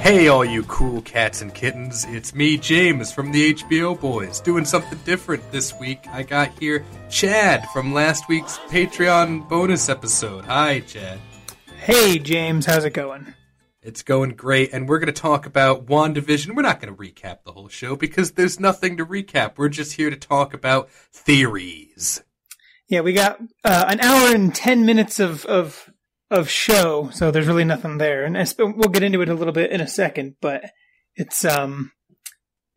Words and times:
Hey, 0.00 0.28
all 0.28 0.46
you 0.46 0.62
cool 0.62 1.02
cats 1.02 1.42
and 1.42 1.54
kittens, 1.54 2.06
it's 2.08 2.34
me, 2.34 2.56
James, 2.56 3.12
from 3.12 3.32
the 3.32 3.52
HBO 3.52 4.00
Boys, 4.00 4.40
doing 4.40 4.64
something 4.64 4.98
different 5.04 5.52
this 5.52 5.78
week. 5.78 6.06
I 6.10 6.22
got 6.22 6.58
here 6.58 6.86
Chad 7.10 7.68
from 7.68 7.92
last 7.92 8.26
week's 8.26 8.56
Patreon 8.70 9.46
bonus 9.46 9.90
episode. 9.90 10.46
Hi, 10.46 10.80
Chad. 10.80 11.20
Hey, 11.76 12.18
James, 12.18 12.64
how's 12.64 12.86
it 12.86 12.94
going? 12.94 13.34
It's 13.82 14.02
going 14.02 14.30
great, 14.30 14.72
and 14.72 14.88
we're 14.88 15.00
going 15.00 15.12
to 15.14 15.20
talk 15.20 15.44
about 15.44 15.84
WandaVision. 15.84 16.56
We're 16.56 16.62
not 16.62 16.80
going 16.80 16.96
to 16.96 16.98
recap 16.98 17.44
the 17.44 17.52
whole 17.52 17.68
show 17.68 17.94
because 17.94 18.32
there's 18.32 18.58
nothing 18.58 18.96
to 18.96 19.04
recap. 19.04 19.58
We're 19.58 19.68
just 19.68 19.92
here 19.92 20.08
to 20.08 20.16
talk 20.16 20.54
about 20.54 20.88
theories. 21.12 22.22
Yeah, 22.90 23.00
we 23.00 23.12
got 23.14 23.40
uh, 23.64 23.86
an 23.88 24.00
hour 24.00 24.34
and 24.34 24.54
10 24.54 24.84
minutes 24.84 25.18
of, 25.20 25.46
of 25.46 25.90
of 26.30 26.48
show, 26.48 27.10
so 27.12 27.30
there's 27.30 27.48
really 27.48 27.64
nothing 27.64 27.98
there. 27.98 28.24
And 28.24 28.36
we'll 28.58 28.88
get 28.88 29.02
into 29.02 29.20
it 29.20 29.28
a 29.28 29.34
little 29.34 29.52
bit 29.52 29.72
in 29.72 29.80
a 29.80 29.88
second, 29.88 30.36
but 30.40 30.62
it's 31.16 31.44
um 31.44 31.92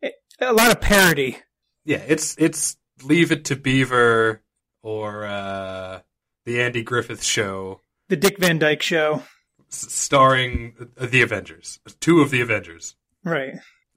it, 0.02 0.14
a 0.40 0.52
lot 0.52 0.72
of 0.72 0.80
parody. 0.80 1.38
Yeah, 1.84 2.02
it's 2.06 2.36
it's 2.38 2.76
Leave 3.02 3.30
It 3.30 3.44
to 3.46 3.56
Beaver 3.56 4.42
or 4.82 5.24
uh, 5.24 6.00
the 6.44 6.60
Andy 6.60 6.82
Griffith 6.82 7.22
Show, 7.22 7.80
the 8.08 8.16
Dick 8.16 8.38
Van 8.38 8.58
Dyke 8.58 8.82
Show, 8.82 9.22
s- 9.70 9.92
starring 9.92 10.74
the 11.00 11.22
Avengers, 11.22 11.80
two 12.00 12.20
of 12.20 12.30
the 12.30 12.40
Avengers. 12.40 12.96
Right. 13.24 13.54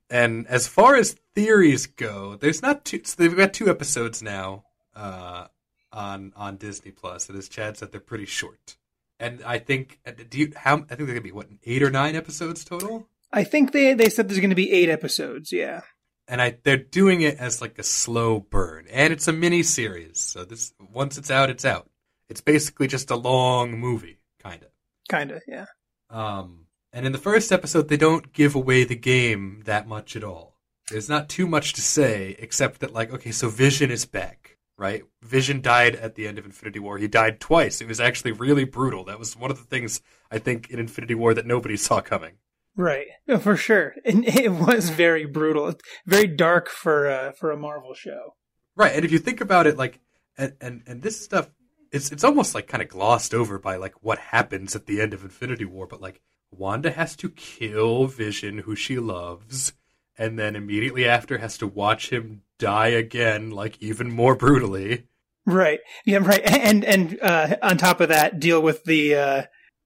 And 0.10 0.48
as 0.48 0.68
far 0.68 0.96
as 0.96 1.18
theories 1.36 1.86
go, 1.88 2.38
there's 2.38 2.62
not 2.62 2.86
two. 2.86 3.02
So 3.04 3.16
they've 3.18 3.36
got 3.36 3.54
two 3.54 3.70
episodes 3.70 4.22
now 4.22 4.64
uh, 4.96 5.48
on 5.92 6.34
on 6.36 6.58
Disney 6.58 6.92
Plus, 6.92 7.30
and 7.30 7.38
as 7.38 7.50
Chad 7.50 7.78
said, 7.78 7.92
they're 7.92 8.02
pretty 8.02 8.26
short 8.26 8.78
and 9.20 9.42
I 9.44 9.60
think 9.60 10.00
do 10.30 10.40
you 10.40 10.54
how 10.56 10.76
I 10.76 10.80
think 10.80 10.98
they're 11.00 11.08
gonna 11.08 11.22
be 11.22 11.32
what 11.32 11.48
eight 11.66 11.84
or 11.84 11.90
nine 11.90 12.16
episodes 12.16 12.64
total. 12.64 13.08
I 13.32 13.44
think 13.44 13.72
they 13.72 13.94
they 13.94 14.10
said 14.10 14.30
there's 14.30 14.40
going 14.40 14.52
to 14.52 14.56
be 14.56 14.72
eight 14.72 14.90
episodes. 14.90 15.52
Yeah, 15.52 15.82
and 16.28 16.42
I 16.42 16.58
they're 16.64 16.78
doing 16.78 17.22
it 17.22 17.38
as 17.38 17.62
like 17.62 17.78
a 17.80 17.84
slow 17.84 18.40
burn, 18.40 18.86
and 18.92 19.12
it's 19.12 19.28
a 19.28 19.34
mini 19.34 19.64
series. 19.64 20.20
So 20.20 20.46
this 20.46 20.74
once 20.80 21.18
it's 21.18 21.32
out, 21.32 21.50
it's 21.50 21.66
out. 21.66 21.90
It's 22.30 22.42
basically 22.42 22.88
just 22.88 23.12
a 23.12 23.16
long 23.16 23.78
movie, 23.80 24.20
kind 24.40 24.62
of. 24.64 24.70
Kind 25.10 25.32
of, 25.32 25.42
yeah. 25.48 25.66
Um, 26.10 26.66
and 26.92 27.06
in 27.06 27.14
the 27.14 27.18
first 27.18 27.54
episode, 27.54 27.88
they 27.88 27.96
don't 27.96 28.34
give 28.34 28.54
away 28.54 28.84
the 28.84 28.98
game 28.98 29.62
that 29.66 29.88
much 29.88 30.16
at 30.18 30.26
all. 30.26 30.58
There's 30.90 31.08
not 31.08 31.30
too 31.30 31.48
much 31.48 31.72
to 31.74 31.82
say 31.82 32.36
except 32.40 32.82
that, 32.82 32.94
like, 32.94 33.14
okay, 33.14 33.32
so 33.32 33.48
Vision 33.48 33.92
is 33.92 34.06
back 34.06 34.47
right? 34.78 35.04
Vision 35.22 35.62
died 35.62 35.96
at 35.96 36.16
the 36.16 36.28
end 36.28 36.38
of 36.38 36.46
Infinity 36.46 36.80
War. 36.80 36.98
He 36.98 37.08
died 37.08 37.40
twice. 37.40 37.82
It 37.82 37.88
was 37.88 38.00
actually 38.00 38.32
really 38.32 38.64
brutal. 38.64 39.04
That 39.06 39.20
was 39.20 39.36
one 39.36 39.52
of 39.52 39.58
the 39.58 39.64
things 39.64 40.02
I 40.32 40.38
think 40.38 40.70
in 40.70 40.80
Infinity 40.80 41.16
War 41.16 41.34
that 41.34 41.48
nobody 41.48 41.78
saw 41.78 42.02
coming. 42.02 42.34
Right, 42.76 43.08
for 43.40 43.58
sure. 43.58 43.96
And 44.06 44.24
it 44.28 44.52
was 44.52 44.90
very 44.90 45.26
brutal, 45.26 45.74
very 46.06 46.28
dark 46.28 46.70
for 46.70 47.10
uh, 47.10 47.32
for 47.32 47.52
a 47.52 47.58
Marvel 47.58 47.94
show. 47.94 48.36
Right, 48.76 48.96
and 48.96 49.04
if 49.04 49.12
you 49.12 49.18
think 49.18 49.42
about 49.42 49.66
it, 49.66 49.78
like, 49.78 50.00
and 50.38 50.54
and, 50.62 50.84
and 50.86 51.02
this 51.02 51.20
stuff, 51.20 51.50
it's 51.92 52.12
it's 52.12 52.24
almost 52.24 52.54
like 52.54 52.68
kind 52.68 52.84
of 52.84 52.90
glossed 52.90 53.34
over 53.34 53.58
by 53.58 53.78
like 53.78 54.04
what 54.04 54.20
happens 54.20 54.76
at 54.76 54.86
the 54.86 55.02
end 55.02 55.16
of 55.16 55.24
Infinity 55.24 55.66
War. 55.66 55.88
But 55.88 56.02
like, 56.02 56.22
Wanda 56.52 56.92
has 56.92 57.16
to 57.18 57.30
kill 57.32 58.06
Vision, 58.06 58.60
who 58.60 58.76
she 58.76 59.00
loves, 59.00 59.74
and 60.18 60.38
then 60.38 60.56
immediately 60.56 61.08
after 61.08 61.38
has 61.38 61.58
to 61.60 61.68
watch 61.68 62.10
him 62.10 62.42
die 62.60 62.88
again, 62.88 63.52
like 63.52 63.82
even 63.82 64.12
more 64.12 64.36
brutally. 64.36 65.08
Right. 65.46 65.80
Yeah. 66.06 66.20
Right. 66.20 66.42
And 66.46 66.84
and 66.84 67.20
uh, 67.22 67.56
on 67.62 67.78
top 67.78 68.02
of 68.02 68.10
that, 68.10 68.40
deal 68.40 68.62
with 68.62 68.84
the 68.84 69.16
uh, 69.16 69.44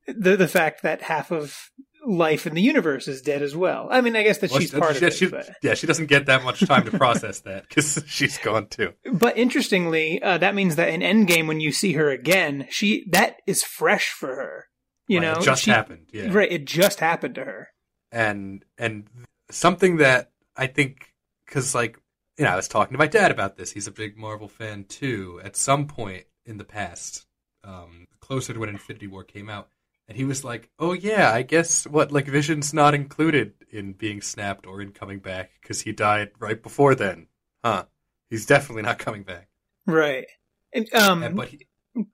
the 0.07 0.35
the 0.35 0.47
fact 0.47 0.83
that 0.83 1.03
half 1.03 1.31
of 1.31 1.71
life 2.05 2.47
in 2.47 2.55
the 2.55 2.61
universe 2.61 3.07
is 3.07 3.21
dead 3.21 3.41
as 3.41 3.55
well. 3.55 3.87
I 3.91 4.01
mean, 4.01 4.15
I 4.15 4.23
guess 4.23 4.39
that 4.39 4.51
well, 4.51 4.59
she's 4.59 4.71
she, 4.71 4.79
part 4.79 4.95
she, 4.95 5.05
of 5.05 5.13
she, 5.13 5.25
it. 5.25 5.31
But... 5.31 5.49
Yeah, 5.61 5.75
she 5.75 5.87
doesn't 5.87 6.07
get 6.07 6.25
that 6.25 6.43
much 6.43 6.65
time 6.65 6.85
to 6.85 6.97
process 6.97 7.41
that 7.41 7.67
because 7.67 8.03
she's 8.07 8.37
gone 8.39 8.67
too. 8.67 8.93
But 9.11 9.37
interestingly, 9.37 10.21
uh, 10.21 10.37
that 10.39 10.55
means 10.55 10.75
that 10.77 10.89
in 10.89 11.01
Endgame, 11.01 11.47
when 11.47 11.59
you 11.59 11.71
see 11.71 11.93
her 11.93 12.09
again, 12.09 12.67
she 12.69 13.05
that 13.11 13.37
is 13.45 13.63
fresh 13.63 14.09
for 14.09 14.35
her. 14.35 14.65
You 15.07 15.19
right, 15.19 15.25
know, 15.25 15.39
it 15.41 15.43
just 15.43 15.65
happened. 15.65 16.07
Yeah, 16.11 16.29
right. 16.31 16.51
It 16.51 16.65
just 16.65 16.99
happened 16.99 17.35
to 17.35 17.43
her. 17.43 17.67
And 18.11 18.65
and 18.77 19.07
something 19.51 19.97
that 19.97 20.31
I 20.55 20.67
think 20.67 21.13
because 21.45 21.75
like 21.75 21.97
you 22.37 22.45
know, 22.45 22.51
I 22.51 22.55
was 22.55 22.67
talking 22.67 22.93
to 22.93 22.97
my 22.97 23.07
dad 23.07 23.31
about 23.31 23.57
this. 23.57 23.71
He's 23.71 23.87
a 23.87 23.91
big 23.91 24.17
Marvel 24.17 24.47
fan 24.47 24.85
too. 24.85 25.39
At 25.43 25.55
some 25.55 25.87
point 25.87 26.25
in 26.45 26.57
the 26.57 26.63
past, 26.63 27.27
um, 27.63 28.07
closer 28.19 28.53
to 28.53 28.59
when 28.59 28.69
Infinity 28.69 29.07
War 29.07 29.23
came 29.23 29.49
out, 29.49 29.69
and 30.07 30.17
he 30.17 30.23
was 30.23 30.43
like, 30.43 30.69
"Oh 30.79 30.93
yeah, 30.93 31.31
I 31.31 31.43
guess 31.43 31.85
what 31.85 32.11
like 32.11 32.27
Vision's 32.27 32.73
not 32.73 32.93
included 32.93 33.53
in 33.69 33.93
being 33.93 34.21
snapped 34.21 34.65
or 34.65 34.81
in 34.81 34.91
coming 34.91 35.19
back 35.19 35.51
because 35.61 35.81
he 35.81 35.91
died 35.91 36.31
right 36.39 36.61
before 36.61 36.95
then, 36.95 37.27
huh? 37.63 37.85
He's 38.29 38.45
definitely 38.45 38.83
not 38.83 38.99
coming 38.99 39.23
back." 39.23 39.49
Right. 39.85 40.27
And, 40.73 40.93
um, 40.93 41.23
and, 41.23 41.35
but 41.35 41.49
he, 41.49 41.67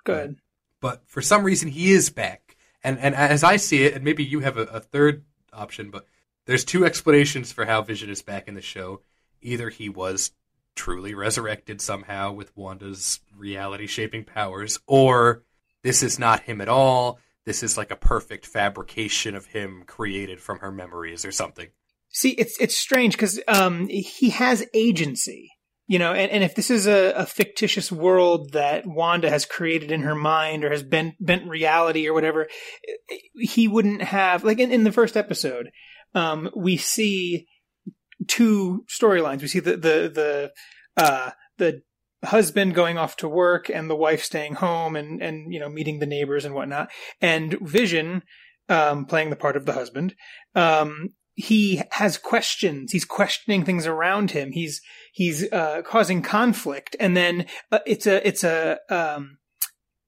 good. 0.04 0.31
Uh, 0.31 0.34
but 0.81 1.04
for 1.08 1.22
some 1.22 1.44
reason, 1.44 1.69
he 1.69 1.92
is 1.92 2.09
back. 2.09 2.58
And 2.84 3.00
and 3.00 3.16
as 3.16 3.44
I 3.44 3.58
see 3.58 3.84
it, 3.84 3.94
and 3.94 4.04
maybe 4.04 4.24
you 4.24 4.42
have 4.42 4.58
a, 4.58 4.64
a 4.64 4.80
third 4.80 5.25
option, 5.54 5.90
but 5.90 6.06
there's 6.47 6.66
two 6.66 6.85
explanations 6.85 7.52
for 7.52 7.66
how 7.66 7.84
Vision 7.84 8.09
is 8.09 8.24
back 8.24 8.47
in 8.47 8.56
the 8.56 8.62
show 8.62 9.02
either 9.41 9.69
he 9.69 9.90
was 9.90 10.31
truly 10.75 11.13
resurrected 11.13 11.81
somehow 11.81 12.31
with 12.31 12.56
Wanda's 12.56 13.19
reality 13.35 13.88
shaping 13.88 14.24
powers, 14.24 14.80
or 14.88 15.44
this 15.84 16.03
is 16.03 16.19
not 16.19 16.44
him 16.44 16.62
at 16.62 16.69
all. 16.69 17.19
This 17.46 17.63
is 17.63 17.78
like 17.78 17.91
a 17.91 17.96
perfect 17.96 18.46
fabrication 18.46 19.36
of 19.36 19.47
him 19.47 19.84
created 19.88 20.41
from 20.41 20.59
her 20.59 20.72
memories 20.72 21.25
or 21.25 21.31
something. 21.31 21.68
See, 22.09 22.31
it's 22.31 22.59
it's 22.59 22.75
strange 22.75 23.13
because 23.13 23.40
um, 23.47 23.88
he 23.88 24.30
has 24.31 24.66
agency, 24.74 25.52
you 25.88 26.00
know, 26.00 26.13
and, 26.13 26.31
and 26.31 26.44
if 26.44 26.56
this 26.56 26.69
is 26.69 26.88
a, 26.88 27.12
a, 27.12 27.25
fictitious 27.25 27.91
world 27.91 28.53
that 28.53 28.86
Wanda 28.86 29.30
has 29.30 29.46
created 29.46 29.91
in 29.91 30.02
her 30.02 30.16
mind 30.16 30.63
or 30.63 30.69
has 30.69 30.84
bent 30.84 31.16
bent 31.19 31.47
reality 31.47 32.07
or 32.07 32.13
whatever, 32.13 32.47
he 33.36 33.68
wouldn't 33.68 34.02
have 34.02 34.44
like 34.44 34.59
in, 34.59 34.72
in 34.72 34.84
the 34.84 34.91
first 34.91 35.18
episode, 35.18 35.69
um, 36.13 36.50
we 36.56 36.78
see 36.78 37.47
two 38.28 38.85
storylines. 38.90 39.41
We 39.41 39.47
see 39.47 39.59
the 39.59 39.78
the 39.78 40.12
the 40.13 40.51
uh, 40.95 41.31
the 41.57 41.81
husband 42.25 42.73
going 42.73 42.97
off 42.97 43.16
to 43.18 43.29
work 43.29 43.69
and 43.69 43.90
the 43.90 43.95
wife 43.95 44.23
staying 44.23 44.56
home 44.56 44.95
and 44.95 45.22
and 45.22 45.53
you 45.53 45.59
know 45.59 45.69
meeting 45.69 46.00
the 46.00 46.06
neighbors 46.06 46.45
and 46.45 46.56
whatnot. 46.56 46.90
And 47.22 47.57
Vision, 47.62 48.23
um, 48.69 49.06
playing 49.06 49.29
the 49.29 49.35
part 49.35 49.56
of 49.57 49.66
the 49.66 49.73
husband, 49.73 50.16
um, 50.56 51.09
he 51.35 51.84
has 51.91 52.18
questions. 52.18 52.91
He's 52.91 53.06
questioning 53.06 53.63
things 53.63 53.85
around 53.85 54.31
him. 54.31 54.51
He's 54.51 54.81
he's 55.13 55.51
uh, 55.51 55.84
causing 55.85 56.22
conflict, 56.22 56.95
and 57.00 57.16
then 57.16 57.45
uh, 57.72 57.79
it's 57.85 58.07
a 58.07 58.28
it's 58.28 58.44
a 58.44 58.79
um, 58.89 59.38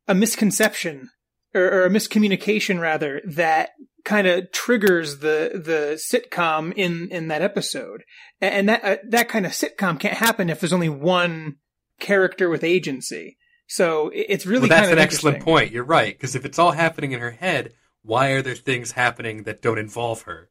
a 0.08 0.16
misconception 0.16 1.10
or, 1.54 1.64
or 1.64 1.86
a 1.86 1.90
miscommunication 1.90 2.80
rather 2.80 3.22
that 3.26 3.70
kind 4.06 4.28
of 4.28 4.52
triggers 4.52 5.20
the 5.20 5.52
the 5.54 6.00
sitcom 6.00 6.74
in 6.76 7.10
in 7.12 7.28
that 7.28 7.42
episode, 7.42 8.04
and 8.42 8.70
that 8.70 8.84
uh, 8.84 8.98
that 9.08 9.30
kind 9.30 9.46
of 9.46 9.52
sitcom 9.52 10.00
can't 10.00 10.18
happen 10.18 10.50
if 10.50 10.60
there's 10.60 10.74
only 10.74 10.90
one 10.90 11.58
character 12.00 12.50
with 12.50 12.64
agency. 12.64 13.38
So 13.68 14.10
it's 14.14 14.48
really 14.48 14.68
well, 14.68 14.80
that's 14.80 14.92
an 14.92 14.98
excellent 14.98 15.44
point. 15.44 15.72
You're 15.72 15.84
right 15.84 16.16
because 16.16 16.36
if 16.36 16.44
it's 16.44 16.58
all 16.58 16.72
happening 16.72 17.12
in 17.12 17.20
her 17.20 17.32
head, 17.32 17.74
why 18.02 18.30
are 18.30 18.42
there 18.42 18.56
things 18.56 18.94
happening 18.94 19.44
that 19.44 19.62
don't 19.62 19.78
involve 19.78 20.24
her? 20.24 20.50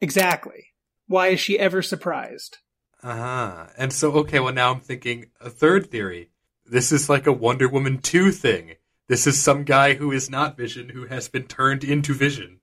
Exactly. 0.00 0.68
Why 1.06 1.28
is 1.28 1.40
she 1.40 1.58
ever 1.58 1.82
surprised? 1.82 2.58
Uh 3.02 3.16
huh. 3.16 3.66
And 3.76 3.92
so, 3.92 4.12
okay, 4.12 4.38
well, 4.38 4.52
now 4.54 4.72
I'm 4.72 4.80
thinking 4.80 5.26
a 5.40 5.50
third 5.50 5.90
theory. 5.90 6.30
This 6.64 6.92
is 6.92 7.08
like 7.08 7.26
a 7.26 7.32
Wonder 7.32 7.68
Woman 7.68 7.98
2 7.98 8.30
thing. 8.30 8.74
This 9.08 9.26
is 9.26 9.42
some 9.42 9.64
guy 9.64 9.94
who 9.94 10.12
is 10.12 10.30
not 10.30 10.56
Vision 10.56 10.90
who 10.90 11.06
has 11.06 11.28
been 11.28 11.44
turned 11.44 11.82
into 11.82 12.14
Vision. 12.14 12.59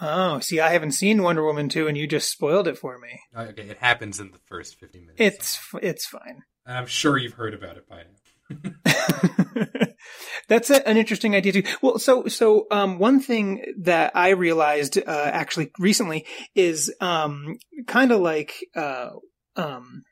Oh, 0.00 0.40
see, 0.40 0.60
I 0.60 0.72
haven't 0.72 0.92
seen 0.92 1.22
Wonder 1.22 1.44
Woman 1.44 1.68
2 1.68 1.86
and 1.86 1.96
you 1.96 2.06
just 2.06 2.30
spoiled 2.30 2.66
it 2.66 2.76
for 2.76 2.98
me. 2.98 3.20
Okay, 3.36 3.62
it 3.62 3.78
happens 3.78 4.18
in 4.18 4.32
the 4.32 4.40
first 4.46 4.78
50 4.80 5.00
minutes. 5.00 5.16
It's 5.18 5.70
so. 5.70 5.78
it's 5.78 6.06
fine. 6.06 6.42
I'm 6.66 6.86
sure 6.86 7.16
you've 7.18 7.34
heard 7.34 7.54
about 7.54 7.76
it 7.76 7.88
by 7.88 7.98
now. 7.98 8.14
That's 10.48 10.70
a, 10.70 10.86
an 10.86 10.96
interesting 10.96 11.34
idea 11.34 11.52
too. 11.52 11.62
Well, 11.80 11.98
so 11.98 12.26
so 12.26 12.66
um, 12.70 12.98
one 12.98 13.20
thing 13.20 13.64
that 13.80 14.12
I 14.14 14.30
realized 14.30 14.98
uh, 14.98 15.30
actually 15.32 15.70
recently 15.78 16.26
is 16.54 16.92
um, 17.00 17.56
kind 17.86 18.12
of 18.12 18.20
like 18.20 18.54
uh, 18.74 19.10
um, 19.56 20.02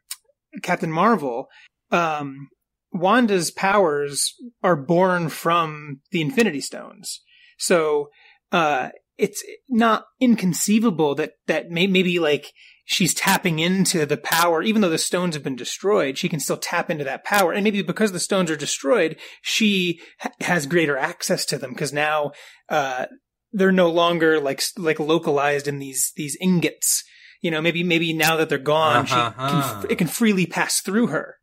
Captain 0.63 0.91
Marvel. 0.93 1.49
Um, 1.91 2.49
Wanda's 2.93 3.51
powers 3.51 4.35
are 4.63 4.77
born 4.77 5.29
from 5.29 6.01
the 6.11 6.21
Infinity 6.21 6.61
Stones, 6.61 7.21
so 7.59 8.11
uh, 8.51 8.91
it's 9.23 9.43
not 9.69 10.05
inconceivable 10.21 11.15
that 11.15 11.33
that 11.47 11.71
may, 11.71 11.87
maybe 11.87 12.19
like 12.19 12.53
she's 12.85 13.15
tapping 13.15 13.61
into 13.61 14.05
the 14.05 14.17
power, 14.17 14.63
even 14.63 14.83
though 14.83 14.89
the 14.91 14.99
stones 14.99 15.35
have 15.35 15.45
been 15.45 15.57
destroyed, 15.57 16.19
she 16.19 16.29
can 16.29 16.41
still 16.41 16.57
tap 16.57 16.91
into 16.91 17.05
that 17.05 17.25
power. 17.25 17.53
And 17.53 17.63
maybe 17.63 17.83
because 17.83 18.13
the 18.13 18.21
stones 18.21 18.51
are 18.51 18.57
destroyed, 18.57 19.17
she 19.41 20.01
ha- 20.19 20.33
has 20.41 20.67
greater 20.67 20.99
access 20.99 21.45
to 21.47 21.59
them 21.59 21.71
because 21.71 21.93
now, 21.93 22.33
uh, 22.69 23.07
they're 23.53 23.71
no 23.71 23.91
longer 23.91 24.41
like, 24.41 24.61
like 24.77 24.99
localized 24.99 25.69
in 25.69 25.79
these, 25.79 26.13
these 26.17 26.37
ingots. 26.41 27.05
You 27.43 27.51
know, 27.51 27.61
maybe, 27.61 27.83
maybe 27.85 28.13
now 28.13 28.37
that 28.37 28.49
they're 28.49 28.59
gone, 28.59 29.07
Uh-huh. 29.07 29.33
she 29.49 29.83
can, 29.83 29.91
it 29.93 29.99
can 29.99 30.09
freely 30.09 30.47
pass 30.47 30.81
through 30.81 31.09
her. 31.09 31.37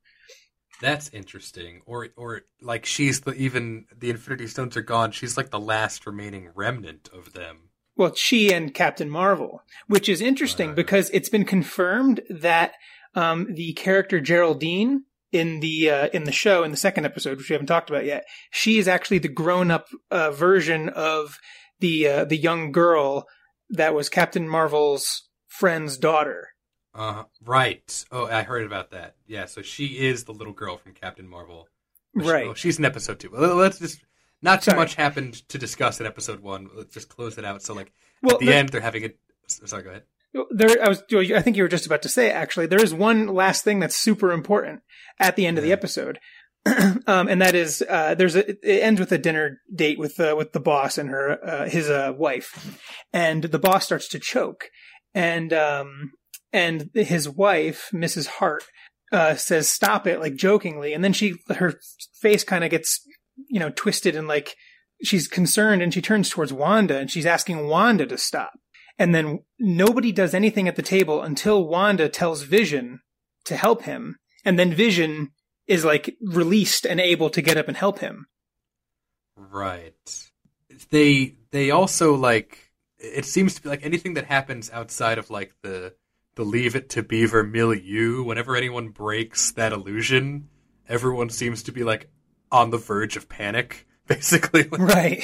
That's 0.81 1.09
interesting. 1.09 1.81
Or 1.85 2.07
or 2.15 2.43
like 2.61 2.85
she's 2.85 3.21
the 3.21 3.33
even 3.33 3.85
the 3.93 4.09
Infinity 4.09 4.47
Stones 4.47 4.77
are 4.77 4.81
gone. 4.81 5.11
She's 5.11 5.35
like 5.35 5.49
the 5.49 5.59
last 5.59 6.05
remaining 6.07 6.51
remnant 6.55 7.09
of 7.11 7.33
them. 7.33 7.68
Well, 7.99 8.15
she 8.15 8.51
and 8.53 8.73
Captain 8.73 9.09
Marvel, 9.09 9.61
which 9.87 10.07
is 10.07 10.21
interesting 10.21 10.67
Right. 10.69 10.75
because 10.77 11.09
it's 11.11 11.27
been 11.27 11.43
confirmed 11.43 12.21
that 12.29 12.71
um, 13.13 13.53
the 13.53 13.73
character 13.73 14.21
Geraldine 14.21 15.03
in 15.33 15.59
the 15.59 15.89
uh, 15.89 16.07
in 16.13 16.23
the 16.23 16.31
show 16.31 16.63
in 16.63 16.71
the 16.71 16.77
second 16.77 17.03
episode, 17.05 17.37
which 17.37 17.49
we 17.49 17.53
haven't 17.53 17.67
talked 17.67 17.89
about 17.89 18.05
yet, 18.05 18.23
she 18.51 18.79
is 18.79 18.87
actually 18.87 19.17
the 19.19 19.27
grown 19.27 19.69
up 19.69 19.87
uh, 20.09 20.31
version 20.31 20.87
of 20.87 21.37
the 21.81 22.07
uh, 22.07 22.23
the 22.25 22.37
young 22.37 22.71
girl 22.71 23.27
that 23.69 23.93
was 23.93 24.07
Captain 24.07 24.47
Marvel's 24.47 25.27
friend's 25.47 25.97
daughter. 25.97 26.47
Uh 26.95 27.23
right. 27.45 28.05
Oh, 28.13 28.27
I 28.27 28.43
heard 28.43 28.65
about 28.65 28.91
that. 28.91 29.15
Yeah, 29.27 29.45
so 29.45 29.61
she 29.61 29.85
is 30.07 30.23
the 30.23 30.31
little 30.33 30.53
girl 30.53 30.77
from 30.77 30.93
Captain 30.93 31.27
Marvel. 31.27 31.67
Or 32.15 32.23
she- 32.23 32.29
Right. 32.29 32.47
oh, 32.47 32.53
she's 32.55 32.79
in 32.79 32.85
episode 32.85 33.19
two. 33.19 33.29
Let's 33.31 33.77
just 33.79 33.99
not 34.41 34.61
too 34.61 34.71
Sorry. 34.71 34.77
much 34.77 34.95
happened 34.95 35.47
to 35.49 35.57
discuss 35.57 35.99
in 35.99 36.05
episode 36.05 36.39
one. 36.41 36.69
Let's 36.75 36.93
just 36.93 37.09
close 37.09 37.37
it 37.37 37.45
out. 37.45 37.61
So 37.61 37.73
like 37.73 37.91
Well, 38.21 38.35
at 38.35 38.39
the 38.39 38.47
the- 38.47 38.55
end, 38.55 38.69
they're 38.69 38.81
having 38.81 39.05
a. 39.05 39.09
Sorry, 39.47 39.83
go 39.83 39.89
ahead. 39.89 40.03
There, 40.51 40.83
I 40.83 40.89
was. 40.89 41.01
I 41.11 41.41
think 41.41 41.57
you 41.57 41.63
were 41.63 41.69
just 41.69 41.87
about 41.87 42.03
to 42.03 42.09
say. 42.09 42.29
Actually, 42.29 42.67
there 42.67 42.83
is 42.83 42.93
one 42.93 43.27
last 43.27 43.63
thing 43.63 43.79
that's 43.79 43.95
super 43.95 44.31
important 44.31 44.81
at 45.19 45.35
the 45.35 45.47
end 45.47 45.57
of 45.57 45.63
the 45.63 45.71
episode, 45.71 46.19
um, 47.07 47.27
and 47.27 47.41
that 47.41 47.55
is 47.55 47.83
uh, 47.89 48.13
there's 48.13 48.35
a. 48.35 48.47
It 48.47 48.83
ends 48.83 48.99
with 48.99 49.11
a 49.11 49.17
dinner 49.17 49.59
date 49.73 49.97
with 49.97 50.19
uh, 50.19 50.35
with 50.37 50.51
the 50.51 50.59
boss 50.59 50.99
and 50.99 51.09
her 51.09 51.43
uh, 51.43 51.67
his 51.67 51.89
uh, 51.89 52.13
wife, 52.15 52.79
and 53.11 53.45
the 53.45 53.57
boss 53.57 53.85
starts 53.85 54.07
to 54.09 54.19
choke, 54.19 54.69
and 55.15 55.51
um, 55.51 56.11
and 56.53 56.91
his 56.93 57.27
wife, 57.27 57.89
Mrs. 57.91 58.27
Hart, 58.27 58.63
uh, 59.11 59.33
says 59.33 59.67
stop 59.67 60.05
it, 60.05 60.19
like 60.19 60.35
jokingly, 60.35 60.93
and 60.93 61.03
then 61.03 61.13
she 61.13 61.33
her 61.57 61.79
face 62.21 62.43
kind 62.43 62.63
of 62.63 62.69
gets 62.69 63.03
you 63.47 63.59
know 63.59 63.69
twisted 63.69 64.15
and 64.15 64.27
like 64.27 64.55
she's 65.03 65.27
concerned, 65.27 65.81
and 65.81 65.93
she 65.93 66.01
turns 66.01 66.29
towards 66.29 66.53
Wanda 66.53 66.97
and 66.97 67.09
she's 67.09 67.25
asking 67.25 67.67
Wanda 67.67 68.05
to 68.05 68.17
stop. 68.17 68.53
And 68.97 69.15
then 69.15 69.39
nobody 69.57 70.11
does 70.11 70.33
anything 70.33 70.67
at 70.67 70.75
the 70.75 70.81
table 70.81 71.21
until 71.21 71.65
Wanda 71.65 72.09
tells 72.09 72.43
Vision 72.43 72.99
to 73.45 73.55
help 73.55 73.83
him. 73.83 74.17
And 74.43 74.59
then 74.59 74.73
Vision 74.73 75.31
is 75.67 75.85
like 75.85 76.17
released 76.21 76.85
and 76.85 76.99
able 76.99 77.29
to 77.29 77.41
get 77.41 77.57
up 77.57 77.67
and 77.67 77.77
help 77.77 77.99
him. 77.99 78.25
Right. 79.37 80.29
They 80.89 81.37
they 81.51 81.71
also 81.71 82.15
like 82.15 82.71
it 82.97 83.25
seems 83.25 83.55
to 83.55 83.61
be 83.61 83.69
like 83.69 83.85
anything 83.85 84.15
that 84.15 84.25
happens 84.25 84.69
outside 84.71 85.17
of 85.17 85.29
like 85.29 85.53
the 85.61 85.93
the 86.35 86.43
leave 86.43 86.75
it 86.75 86.89
to 86.91 87.03
beaver 87.03 87.43
milieu, 87.43 88.23
whenever 88.23 88.55
anyone 88.55 88.89
breaks 88.89 89.51
that 89.53 89.73
illusion, 89.73 90.49
everyone 90.87 91.29
seems 91.29 91.63
to 91.63 91.71
be 91.71 91.83
like 91.83 92.09
on 92.51 92.69
the 92.71 92.77
verge 92.77 93.15
of 93.17 93.29
panic, 93.29 93.87
basically. 94.07 94.67
Right. 94.71 95.23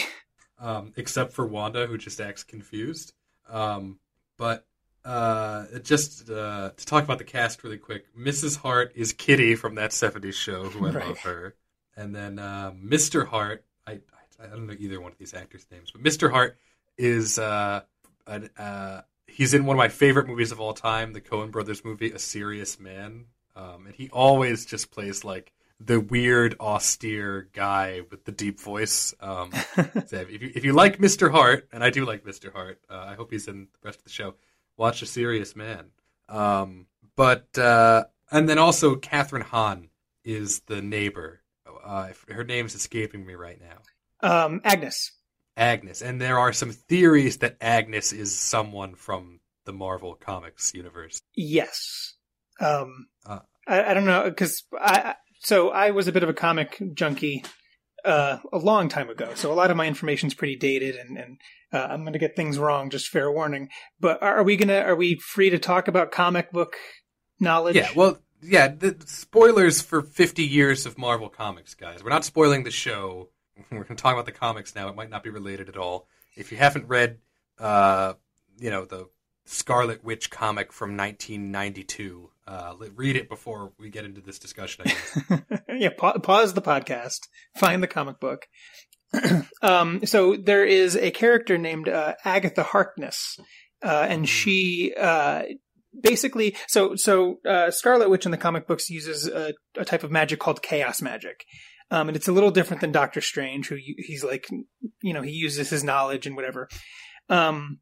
um, 0.60 0.94
except 0.96 1.34
for 1.34 1.46
Wanda, 1.46 1.88
who 1.88 1.98
just 1.98 2.20
acts 2.22 2.44
confused. 2.44 3.14
Um, 3.50 4.00
but 4.38 4.66
uh, 5.04 5.66
just 5.84 6.30
uh, 6.30 6.72
to 6.76 6.86
talk 6.86 7.04
about 7.04 7.20
the 7.20 7.24
cast 7.24 7.64
really 7.64 7.78
quick, 7.78 8.06
Mrs. 8.18 8.58
Hart 8.58 8.92
is 8.96 9.14
Kitty 9.14 9.56
from 9.56 9.76
that 9.76 9.92
'70s 9.92 10.34
show, 10.34 10.64
who 10.66 10.88
I 10.88 10.92
Right. 10.92 11.08
love 11.08 11.20
her, 11.20 11.56
and 11.96 12.16
then 12.16 12.40
uh, 12.40 12.72
Mr. 12.72 13.28
Hart. 13.28 13.64
I, 13.86 13.94
I 13.94 14.00
I 14.44 14.48
don't 14.48 14.68
know 14.68 14.76
either 14.78 15.00
one 15.00 15.12
of 15.12 15.18
these 15.18 15.34
actors' 15.34 15.66
names, 15.72 15.92
but 15.92 16.02
Mr. 16.04 16.32
Hart 16.32 16.58
is 16.98 17.38
uh, 17.38 17.82
an, 18.28 18.50
uh, 18.58 19.02
he's 19.28 19.54
in 19.54 19.66
one 19.66 19.76
of 19.76 19.78
my 19.78 19.90
favorite 19.90 20.28
movies 20.28 20.52
of 20.52 20.60
all 20.60 20.74
time, 20.74 21.14
the 21.14 21.22
Coen 21.22 21.52
Brothers 21.52 21.86
movie, 21.86 22.12
A 22.12 22.20
Serious 22.20 22.80
Man, 22.80 23.26
um, 23.56 23.86
and 23.86 23.96
he 23.96 24.10
always 24.10 24.66
just 24.66 24.90
plays 24.92 25.24
like 25.24 25.52
the 25.80 26.00
weird, 26.00 26.56
austere 26.60 27.50
guy 27.54 28.02
with 28.10 28.26
the 28.26 28.32
deep 28.32 28.60
voice. 28.60 29.14
Um, 29.20 29.52
if 29.78 30.32
you 30.42 30.52
if 30.56 30.64
you 30.66 30.74
like 30.74 30.98
Mr. 31.00 31.30
Hart, 31.32 31.68
and 31.74 31.84
I 31.84 31.90
do 31.90 32.06
like 32.06 32.24
Mr. 32.24 32.52
Hart, 32.52 32.80
uh, 32.90 33.06
I 33.10 33.16
hope 33.16 33.32
he's 33.32 33.48
in 33.48 33.68
the 33.82 33.88
rest 33.88 34.00
of 34.00 34.06
the 34.06 34.10
show. 34.12 34.36
Watch 34.78 35.02
A 35.02 35.06
Serious 35.06 35.56
Man. 35.56 35.86
Um, 36.30 36.88
but 37.16 37.58
uh, 37.58 38.06
and 38.32 38.48
then 38.50 38.58
also 38.58 38.96
Kathryn 38.96 39.44
Hahn 39.44 39.90
is 40.24 40.62
the 40.62 40.82
neighbor. 40.82 41.42
Uh, 41.86 42.10
her 42.30 42.44
name's 42.44 42.74
escaping 42.76 43.26
me 43.26 43.36
right 43.36 43.60
now. 43.62 43.78
Um, 44.46 44.62
Agnes. 44.64 45.12
Agnes, 45.58 46.02
and 46.02 46.20
there 46.20 46.40
are 46.40 46.52
some 46.52 46.72
theories 46.72 47.38
that 47.38 47.58
Agnes 47.62 48.12
is 48.12 48.38
someone 48.38 48.96
from 48.96 49.40
the 49.66 49.72
Marvel 49.72 50.16
Comics 50.16 50.74
universe. 50.74 51.22
Yes. 51.36 52.14
Um, 52.60 53.08
Uh. 53.26 53.40
I, 53.68 53.84
I 53.92 53.94
don't 53.94 54.06
know 54.06 54.24
because 54.26 54.64
I 54.74 55.00
I- 55.12 55.16
so 55.46 55.70
I 55.70 55.92
was 55.92 56.08
a 56.08 56.12
bit 56.12 56.24
of 56.24 56.30
a 56.30 56.34
comic 56.34 56.82
junkie 56.96 57.46
uh, 58.04 58.40
a 58.52 58.58
long 58.58 58.90
time 58.90 59.10
ago. 59.10 59.32
So 59.36 59.52
a 59.52 59.54
lot 59.54 59.70
of 59.70 59.78
my 59.78 59.86
information 59.86 60.28
is 60.28 60.34
pretty 60.34 60.56
dated, 60.56 60.96
and, 60.96 61.18
and 61.18 61.38
uh, 61.72 61.88
I'm 61.90 62.02
going 62.02 62.14
to 62.14 62.20
get 62.20 62.36
things 62.36 62.58
wrong. 62.58 62.90
Just 62.90 63.10
fair 63.10 63.32
warning. 63.32 63.70
But 64.00 64.24
are 64.24 64.44
we 64.44 64.58
gonna 64.58 64.80
are 64.80 64.96
we 64.96 65.16
free 65.16 65.52
to 65.52 65.60
talk 65.60 65.88
about 65.88 66.12
comic 66.12 66.52
book 66.52 66.76
knowledge? 67.40 67.76
Yeah, 67.76 67.90
well, 67.96 68.18
yeah, 68.42 68.70
the 68.70 68.98
spoilers 69.06 69.82
for 69.82 70.02
50 70.02 70.44
years 70.44 70.88
of 70.88 70.98
Marvel 70.98 71.30
Comics, 71.30 71.76
guys. 71.76 72.04
We're 72.04 72.10
not 72.10 72.26
spoiling 72.26 72.64
the 72.64 72.72
show. 72.72 73.30
We're 73.72 73.84
going 73.84 73.96
to 73.96 74.02
talk 74.02 74.14
about 74.14 74.26
the 74.26 74.32
comics 74.32 74.76
now. 74.76 74.90
It 74.90 74.96
might 74.96 75.12
not 75.12 75.24
be 75.24 75.30
related 75.30 75.70
at 75.70 75.78
all. 75.78 76.08
If 76.36 76.52
you 76.52 76.58
haven't 76.58 76.88
read, 76.88 77.20
uh, 77.60 78.14
you 78.58 78.72
know, 78.72 78.86
the 78.86 79.08
Scarlet 79.46 80.04
Witch 80.04 80.30
comic 80.30 80.74
from 80.74 80.98
1992, 80.98 82.30
uh, 82.48 82.74
read 82.96 83.16
it 83.16 83.30
before 83.30 83.74
we 83.80 83.90
get 83.90 84.06
into 84.06 84.22
this 84.22 84.40
discussion. 84.40 84.86
I 84.86 84.90
guess. 84.90 85.42
yeah, 85.70 85.90
pa- 85.96 86.20
pause 86.20 86.54
the 86.54 86.62
podcast, 86.62 87.20
find 87.58 87.82
the 87.82 87.88
comic 87.88 88.20
book. 88.20 88.48
um, 89.62 90.06
so 90.06 90.36
there 90.36 90.66
is 90.66 90.96
a 90.96 91.12
character 91.12 91.58
named 91.58 91.88
uh, 91.88 92.16
Agatha 92.26 92.64
Harkness, 92.64 93.40
uh, 93.84 94.06
and 94.10 94.28
she 94.28 94.94
uh, 95.00 95.44
basically 96.00 96.56
so 96.68 96.96
so 96.96 97.40
uh, 97.48 97.72
Scarlet 97.72 98.10
Witch 98.10 98.26
in 98.26 98.32
the 98.32 98.38
comic 98.38 98.68
books 98.68 98.90
uses 98.90 99.28
a, 99.28 99.54
a 99.78 99.86
type 99.86 100.04
of 100.04 100.12
magic 100.12 100.40
called 100.40 100.62
chaos 100.62 101.02
magic. 101.02 101.46
Um, 101.92 102.10
and 102.10 102.18
it's 102.18 102.28
a 102.28 102.32
little 102.32 102.50
different 102.50 102.82
than 102.82 102.92
Doctor 102.92 103.22
Strange, 103.22 103.68
who 103.68 103.78
he's 103.80 104.24
like, 104.24 104.50
you 105.04 105.14
know, 105.14 105.22
he 105.22 105.32
uses 105.32 105.70
his 105.70 105.84
knowledge 105.84 106.26
and 106.26 106.36
whatever. 106.36 106.68
Um, 107.30 107.80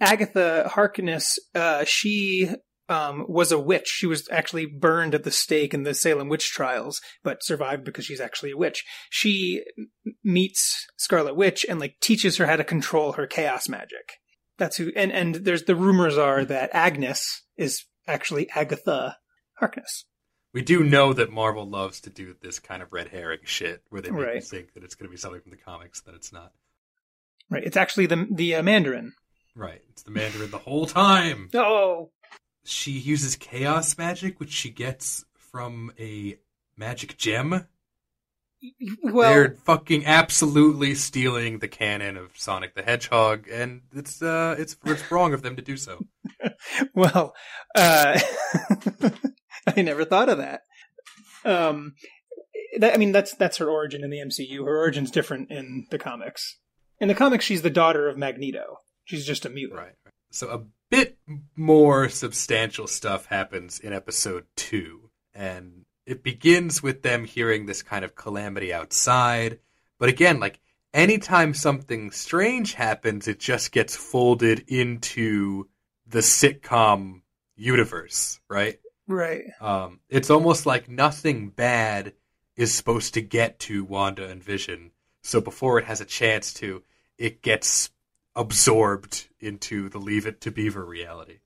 Agatha 0.00 0.68
Harkness, 0.68 1.38
uh, 1.54 1.84
she 1.86 2.50
um, 2.90 3.24
was 3.28 3.52
a 3.52 3.58
witch. 3.58 3.86
She 3.86 4.06
was 4.06 4.28
actually 4.30 4.66
burned 4.66 5.14
at 5.14 5.22
the 5.22 5.30
stake 5.30 5.72
in 5.72 5.84
the 5.84 5.94
Salem 5.94 6.28
witch 6.28 6.50
trials, 6.50 7.00
but 7.22 7.42
survived 7.42 7.84
because 7.84 8.04
she's 8.04 8.20
actually 8.20 8.50
a 8.50 8.56
witch. 8.56 8.84
She 9.08 9.64
meets 10.24 10.86
Scarlet 10.96 11.36
Witch 11.36 11.64
and 11.68 11.78
like 11.78 11.96
teaches 12.00 12.36
her 12.36 12.46
how 12.46 12.56
to 12.56 12.64
control 12.64 13.12
her 13.12 13.28
chaos 13.28 13.68
magic. 13.68 14.18
That's 14.58 14.76
who. 14.76 14.90
And 14.96 15.12
and 15.12 15.36
there's 15.36 15.64
the 15.64 15.76
rumors 15.76 16.18
are 16.18 16.44
that 16.44 16.70
Agnes 16.72 17.44
is 17.56 17.84
actually 18.08 18.50
Agatha 18.50 19.16
Harkness. 19.54 20.04
we 20.52 20.62
do 20.62 20.82
know 20.82 21.12
that 21.12 21.30
Marvel 21.30 21.68
loves 21.68 22.00
to 22.00 22.10
do 22.10 22.34
this 22.42 22.58
kind 22.58 22.82
of 22.82 22.92
red 22.92 23.08
herring 23.08 23.40
shit 23.44 23.84
where 23.90 24.02
they 24.02 24.10
make 24.10 24.34
you 24.34 24.40
think 24.40 24.72
that 24.74 24.82
it's 24.82 24.96
going 24.96 25.08
to 25.08 25.10
be 25.10 25.16
something 25.16 25.40
from 25.40 25.52
the 25.52 25.56
comics 25.56 26.00
that 26.02 26.14
it's 26.14 26.32
not. 26.32 26.50
Right. 27.48 27.62
It's 27.62 27.76
actually 27.76 28.06
the 28.06 28.26
the 28.30 28.56
uh, 28.56 28.62
Mandarin. 28.62 29.12
Right. 29.56 29.82
It's 29.90 30.02
the 30.02 30.10
Mandarin 30.10 30.50
the 30.50 30.58
whole 30.58 30.86
time. 30.86 31.48
No. 31.54 32.10
she 32.64 32.92
uses 32.92 33.36
chaos 33.36 33.96
magic, 33.98 34.38
which 34.40 34.52
she 34.52 34.70
gets 34.70 35.24
from 35.34 35.92
a 35.98 36.38
magic 36.76 37.16
gem. 37.18 37.66
Well, 39.02 39.30
They're 39.32 39.56
fucking 39.64 40.04
absolutely 40.04 40.94
stealing 40.94 41.58
the 41.60 41.68
canon 41.68 42.18
of 42.18 42.32
Sonic 42.36 42.74
the 42.74 42.82
Hedgehog, 42.82 43.48
and 43.50 43.80
it's 43.94 44.20
uh, 44.20 44.54
it's 44.58 44.76
it's 44.84 45.10
wrong 45.10 45.32
of 45.32 45.40
them 45.40 45.56
to 45.56 45.62
do 45.62 45.76
so. 45.76 45.98
Well, 46.94 47.34
uh, 47.74 48.20
I 49.66 49.80
never 49.82 50.04
thought 50.04 50.28
of 50.28 50.38
that. 50.38 50.60
Um, 51.44 51.94
that, 52.78 52.94
I 52.94 52.98
mean, 52.98 53.12
that's 53.12 53.34
that's 53.34 53.56
her 53.58 53.68
origin 53.70 54.04
in 54.04 54.10
the 54.10 54.18
MCU. 54.18 54.64
Her 54.64 54.78
origin's 54.80 55.10
different 55.10 55.50
in 55.50 55.86
the 55.90 55.98
comics. 55.98 56.58
In 57.00 57.08
the 57.08 57.14
comics, 57.14 57.44
she's 57.46 57.62
the 57.62 57.70
daughter 57.70 58.08
of 58.08 58.18
Magneto. 58.18 58.78
She's 59.10 59.26
just 59.26 59.44
a 59.44 59.50
mutant. 59.50 59.80
Right. 59.80 59.96
So 60.30 60.48
a 60.50 60.62
bit 60.88 61.18
more 61.56 62.08
substantial 62.08 62.86
stuff 62.86 63.26
happens 63.26 63.80
in 63.80 63.92
episode 63.92 64.44
two, 64.54 65.10
and 65.34 65.84
it 66.06 66.22
begins 66.22 66.80
with 66.80 67.02
them 67.02 67.24
hearing 67.24 67.66
this 67.66 67.82
kind 67.82 68.04
of 68.04 68.14
calamity 68.14 68.72
outside. 68.72 69.58
But 69.98 70.10
again, 70.10 70.38
like 70.38 70.60
anytime 70.94 71.54
something 71.54 72.12
strange 72.12 72.74
happens, 72.74 73.26
it 73.26 73.40
just 73.40 73.72
gets 73.72 73.96
folded 73.96 74.64
into 74.68 75.68
the 76.06 76.20
sitcom 76.20 77.22
universe, 77.56 78.38
right? 78.48 78.78
Right. 79.08 79.46
Um, 79.60 79.98
it's 80.08 80.30
almost 80.30 80.66
like 80.66 80.88
nothing 80.88 81.48
bad 81.48 82.12
is 82.54 82.72
supposed 82.72 83.14
to 83.14 83.22
get 83.22 83.58
to 83.60 83.82
Wanda 83.82 84.28
and 84.28 84.40
Vision. 84.40 84.92
So 85.24 85.40
before 85.40 85.80
it 85.80 85.86
has 85.86 86.00
a 86.00 86.04
chance 86.04 86.54
to, 86.54 86.84
it 87.18 87.42
gets 87.42 87.90
absorbed 88.34 89.28
into 89.40 89.88
the 89.88 89.98
Leave 89.98 90.26
It 90.26 90.40
to 90.42 90.50
Beaver 90.50 90.84
reality. 90.84 91.38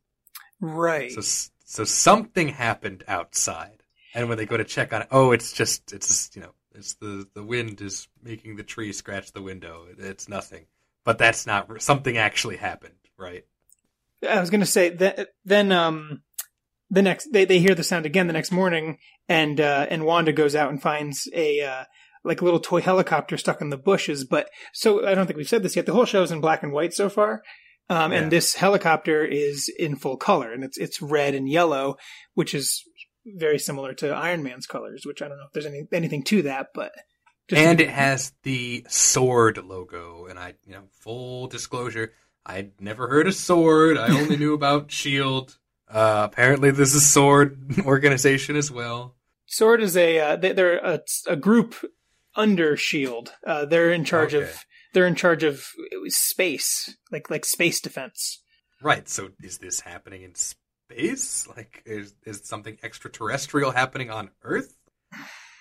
Right. 0.60 1.10
So 1.12 1.50
so 1.64 1.84
something 1.84 2.48
happened 2.48 3.04
outside, 3.08 3.82
and 4.14 4.28
when 4.28 4.38
they 4.38 4.46
go 4.46 4.56
to 4.56 4.64
check 4.64 4.92
on 4.92 5.02
it, 5.02 5.08
oh, 5.10 5.32
it's 5.32 5.52
just 5.52 5.92
it's 5.92 6.08
just, 6.08 6.36
you 6.36 6.42
know 6.42 6.54
it's 6.74 6.94
the 6.94 7.26
the 7.34 7.42
wind 7.42 7.80
is 7.80 8.08
making 8.22 8.56
the 8.56 8.62
tree 8.62 8.92
scratch 8.92 9.32
the 9.32 9.42
window. 9.42 9.86
It's 9.98 10.28
nothing, 10.28 10.66
but 11.04 11.18
that's 11.18 11.46
not 11.46 11.82
something 11.82 12.16
actually 12.16 12.56
happened, 12.56 12.94
right? 13.16 13.44
I 14.28 14.40
was 14.40 14.50
going 14.50 14.60
to 14.60 14.66
say 14.66 14.90
that 14.90 15.28
then 15.44 15.72
um 15.72 16.22
the 16.90 17.02
next 17.02 17.28
they, 17.32 17.44
they 17.44 17.58
hear 17.58 17.74
the 17.74 17.84
sound 17.84 18.06
again 18.06 18.26
the 18.26 18.32
next 18.32 18.52
morning 18.52 18.98
and 19.28 19.60
uh 19.60 19.86
and 19.88 20.04
Wanda 20.04 20.32
goes 20.32 20.54
out 20.54 20.70
and 20.70 20.80
finds 20.80 21.28
a 21.34 21.60
uh 21.60 21.84
like 22.24 22.40
a 22.40 22.44
little 22.44 22.60
toy 22.60 22.80
helicopter 22.80 23.36
stuck 23.36 23.60
in 23.60 23.70
the 23.70 23.76
bushes 23.76 24.24
but 24.24 24.48
so 24.72 25.06
I 25.06 25.14
don't 25.14 25.26
think 25.26 25.36
we've 25.36 25.48
said 25.48 25.62
this 25.62 25.76
yet 25.76 25.86
the 25.86 25.92
whole 25.92 26.04
show 26.06 26.22
is 26.22 26.30
in 26.32 26.40
black 26.40 26.62
and 26.62 26.72
white 26.72 26.94
so 26.94 27.08
far 27.08 27.42
um 27.90 28.12
Yeah. 28.12 28.18
and 28.20 28.32
this 28.32 28.54
helicopter 28.54 29.24
is 29.24 29.70
in 29.78 29.96
full 29.96 30.16
color 30.16 30.52
and 30.52 30.64
it's 30.64 30.78
it's 30.78 31.02
red 31.02 31.34
and 31.34 31.48
yellow 31.48 31.96
which 32.34 32.54
is 32.54 32.82
very 33.26 33.58
similar 33.58 33.94
to 33.94 34.10
Iron 34.10 34.42
Man's 34.42 34.66
colors 34.66 35.04
which 35.06 35.22
I 35.22 35.28
don't 35.28 35.38
know 35.38 35.44
if 35.46 35.52
there's 35.52 35.66
any 35.66 35.84
anything 35.92 36.22
to 36.24 36.42
that 36.42 36.68
but 36.74 36.92
just 37.48 37.60
and 37.60 37.78
it 37.80 37.90
has 37.90 38.32
the 38.42 38.86
sword 38.88 39.58
logo. 39.58 40.24
And 40.30 40.38
I, 40.38 40.54
you 40.64 40.72
know, 40.72 40.84
full 41.00 41.46
disclosure, 41.46 42.12
I'd 42.46 42.72
never 42.80 43.06
heard 43.06 43.26
of 43.26 43.34
sword. 43.34 43.98
I 43.98 44.18
only 44.18 44.38
knew 44.38 44.54
about 44.60 44.90
Shield. 44.90 45.58
Uh, 45.86 46.26
apparently, 46.30 46.70
there's 46.70 46.94
a 46.94 47.00
sword 47.00 47.58
organization 47.84 48.56
as 48.56 48.70
well. 48.70 49.16
Sword 49.44 49.82
is 49.82 49.94
a 49.94 50.18
uh, 50.20 50.36
they, 50.36 50.52
they're 50.52 50.78
a, 50.78 51.00
a 51.26 51.36
group 51.36 51.74
under 52.36 52.76
Shield. 52.76 53.32
Uh, 53.46 53.64
they're 53.64 53.92
in 53.92 54.04
charge 54.04 54.34
Okay. 54.34 54.44
of 54.48 54.64
they're 54.92 55.06
in 55.06 55.14
charge 55.16 55.42
of 55.42 55.66
space, 56.06 56.94
like 57.10 57.30
like 57.30 57.44
space 57.44 57.80
defense. 57.80 58.42
Right. 58.82 59.08
So, 59.08 59.30
is 59.42 59.58
this 59.58 59.80
happening 59.80 60.22
in 60.22 60.34
space? 60.34 61.46
Like, 61.56 61.82
is 61.86 62.14
is 62.24 62.42
something 62.44 62.78
extraterrestrial 62.82 63.70
happening 63.72 64.10
on 64.10 64.30
Earth? 64.42 64.76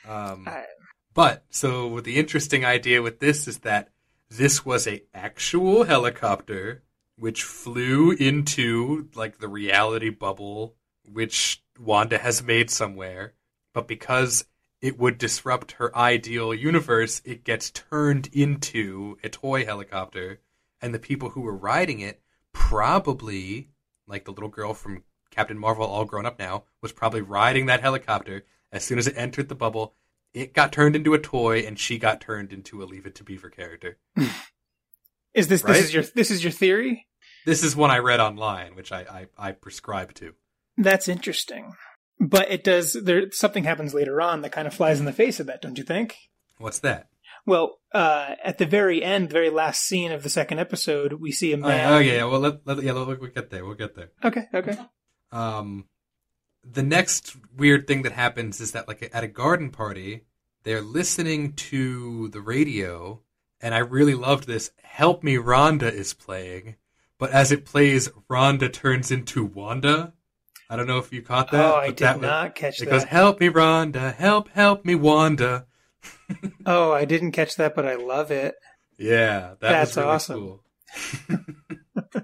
Um, 0.07 0.45
I- 0.47 0.65
but 1.13 1.45
so 1.49 1.99
the 2.01 2.17
interesting 2.17 2.65
idea 2.65 3.01
with 3.01 3.19
this 3.19 3.47
is 3.47 3.59
that 3.59 3.89
this 4.29 4.65
was 4.65 4.87
a 4.87 5.03
actual 5.13 5.83
helicopter 5.83 6.83
which 7.15 7.43
flew 7.43 8.11
into 8.11 9.07
like 9.15 9.37
the 9.37 9.47
reality 9.47 10.09
bubble 10.09 10.75
which 11.05 11.61
Wanda 11.79 12.17
has 12.17 12.41
made 12.43 12.69
somewhere, 12.71 13.33
but 13.73 13.87
because 13.87 14.45
it 14.83 14.99
would 14.99 15.17
disrupt 15.17 15.71
her 15.73 15.95
ideal 15.97 16.53
universe, 16.53 17.21
it 17.23 17.45
gets 17.45 17.71
turned 17.71 18.27
into 18.33 19.17
a 19.23 19.29
toy 19.29 19.65
helicopter, 19.65 20.41
and 20.81 20.93
the 20.93 20.99
people 20.99 21.29
who 21.29 21.39
were 21.39 21.55
riding 21.55 22.01
it 22.01 22.21
probably, 22.51 23.69
like 24.07 24.25
the 24.25 24.31
little 24.33 24.49
girl 24.49 24.73
from 24.73 25.05
Captain 25.31 25.57
Marvel, 25.57 25.85
all 25.85 26.03
grown 26.03 26.25
up 26.25 26.37
now, 26.37 26.65
was 26.81 26.91
probably 26.91 27.21
riding 27.21 27.67
that 27.67 27.79
helicopter. 27.79 28.43
As 28.73 28.83
soon 28.83 28.97
as 28.99 29.07
it 29.07 29.15
entered 29.15 29.47
the 29.47 29.55
bubble, 29.55 29.95
it 30.33 30.53
got 30.53 30.73
turned 30.73 30.97
into 30.97 31.13
a 31.13 31.19
toy, 31.19 31.59
and 31.59 31.79
she 31.79 31.97
got 31.97 32.19
turned 32.19 32.51
into 32.51 32.83
a 32.83 32.85
Leave 32.85 33.05
It 33.05 33.15
to 33.15 33.23
Beaver 33.23 33.49
character. 33.49 33.97
Is 35.33 35.47
this 35.47 35.63
Right? 35.63 35.75
this 35.75 35.85
is 35.85 35.93
your 35.93 36.03
this 36.03 36.29
is 36.29 36.43
your 36.43 36.51
theory? 36.51 37.07
This 37.45 37.63
is 37.63 37.75
one 37.75 37.89
I 37.89 37.97
read 37.99 38.19
online, 38.19 38.75
which 38.75 38.91
I, 38.91 39.27
I, 39.37 39.47
I 39.49 39.51
prescribe 39.53 40.13
to. 40.15 40.33
That's 40.77 41.07
interesting. 41.07 41.73
But 42.19 42.51
it 42.51 42.63
does 42.63 42.93
there 42.93 43.31
something 43.31 43.63
happens 43.63 43.93
later 43.93 44.21
on 44.21 44.41
that 44.41 44.51
kind 44.51 44.67
of 44.67 44.73
flies 44.73 44.99
in 44.99 45.05
the 45.05 45.11
face 45.13 45.39
of 45.39 45.47
that, 45.47 45.61
don't 45.61 45.77
you 45.77 45.83
think? 45.83 46.15
What's 46.57 46.79
that? 46.79 47.09
Well, 47.45 47.79
uh, 47.93 48.35
at 48.43 48.57
the 48.57 48.65
very 48.65 49.03
end, 49.03 49.29
the 49.29 49.33
very 49.33 49.49
last 49.49 49.81
scene 49.83 50.11
of 50.13 50.23
the 50.23 50.29
second 50.29 50.59
episode, 50.59 51.13
we 51.13 51.31
see 51.31 51.51
a 51.51 51.55
Oh, 51.57 51.59
man. 51.59 51.93
oh, 51.93 51.97
yeah, 51.99 52.13
yeah, 52.13 52.23
well, 52.25 52.39
let, 52.39 52.65
let, 52.65 52.81
yeah, 52.81 52.93
let, 52.93 53.19
we'll 53.19 53.29
get 53.31 53.49
there. 53.49 53.65
We'll 53.65 53.75
get 53.75 53.95
there. 53.95 54.11
Okay, 54.23 54.45
okay. 54.53 54.77
Um, 55.31 55.85
the 56.63 56.83
next 56.83 57.35
weird 57.57 57.85
thing 57.85 58.03
that 58.03 58.13
happens 58.13 58.61
is 58.61 58.71
that, 58.71 58.87
like, 58.87 59.09
at 59.13 59.23
a 59.23 59.27
garden 59.27 59.71
party, 59.71 60.21
they're 60.63 60.81
listening 60.81 61.51
to 61.53 62.29
the 62.29 62.39
radio, 62.39 63.19
and 63.59 63.75
I 63.75 63.79
really 63.79 64.15
loved 64.15 64.47
this. 64.47 64.71
Help 64.81 65.21
Me 65.23 65.35
Rhonda 65.35 65.91
is 65.91 66.13
playing, 66.13 66.75
but 67.17 67.31
as 67.31 67.51
it 67.51 67.65
plays, 67.65 68.07
Rhonda 68.29 68.71
turns 68.71 69.11
into 69.11 69.43
Wanda. 69.43 70.13
I 70.73 70.75
don't 70.75 70.87
know 70.87 70.97
if 70.97 71.13
you 71.13 71.21
caught 71.21 71.51
that. 71.51 71.63
oh, 71.63 71.75
I 71.75 71.87
but 71.89 71.97
did 71.97 72.05
that 72.05 72.15
was- 72.17 72.21
not 72.23 72.55
catch 72.55 72.81
It 72.81 72.85
that. 72.85 72.91
goes, 72.91 73.03
Help 73.03 73.39
me, 73.39 73.47
Rhonda. 73.49 74.15
Help, 74.15 74.49
help 74.49 74.83
me, 74.85 74.95
Wanda. 74.95 75.67
oh, 76.65 76.91
I 76.91 77.05
didn't 77.05 77.31
catch 77.33 77.55
that, 77.57 77.75
but 77.75 77.85
I 77.85 77.95
love 77.95 78.31
it. 78.31 78.55
Yeah, 78.97 79.53
that 79.59 79.59
That's 79.59 79.95
was 79.95 79.97
really 79.97 80.09
awesome. 80.09 80.39
cool. 80.39 82.23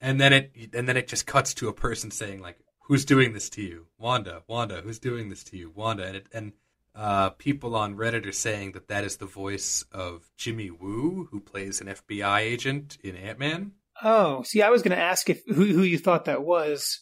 and 0.00 0.20
then 0.20 0.32
it 0.32 0.52
and 0.74 0.88
then 0.88 0.96
it 0.96 1.08
just 1.08 1.26
cuts 1.26 1.54
to 1.54 1.68
a 1.68 1.72
person 1.72 2.10
saying 2.10 2.40
like, 2.40 2.58
"Who's 2.88 3.04
doing 3.04 3.32
this 3.32 3.48
to 3.50 3.62
you, 3.62 3.86
Wanda? 3.98 4.42
Wanda, 4.48 4.80
who's 4.82 4.98
doing 4.98 5.28
this 5.28 5.44
to 5.44 5.56
you, 5.56 5.70
Wanda?" 5.74 6.04
And 6.06 6.16
it, 6.16 6.26
and 6.32 6.52
uh, 6.94 7.30
people 7.30 7.74
on 7.74 7.96
Reddit 7.96 8.26
are 8.26 8.32
saying 8.32 8.72
that 8.72 8.88
that 8.88 9.04
is 9.04 9.16
the 9.16 9.26
voice 9.26 9.84
of 9.92 10.28
Jimmy 10.36 10.70
Woo, 10.70 11.28
who 11.30 11.40
plays 11.40 11.80
an 11.80 11.86
FBI 11.88 12.40
agent 12.40 12.98
in 13.02 13.16
Ant 13.16 13.38
Man. 13.38 13.72
Oh, 14.02 14.42
see, 14.42 14.62
I 14.62 14.70
was 14.70 14.82
going 14.82 14.96
to 14.96 15.02
ask 15.02 15.30
if 15.30 15.42
who 15.46 15.54
who 15.66 15.82
you 15.82 15.98
thought 15.98 16.24
that 16.26 16.42
was. 16.42 17.00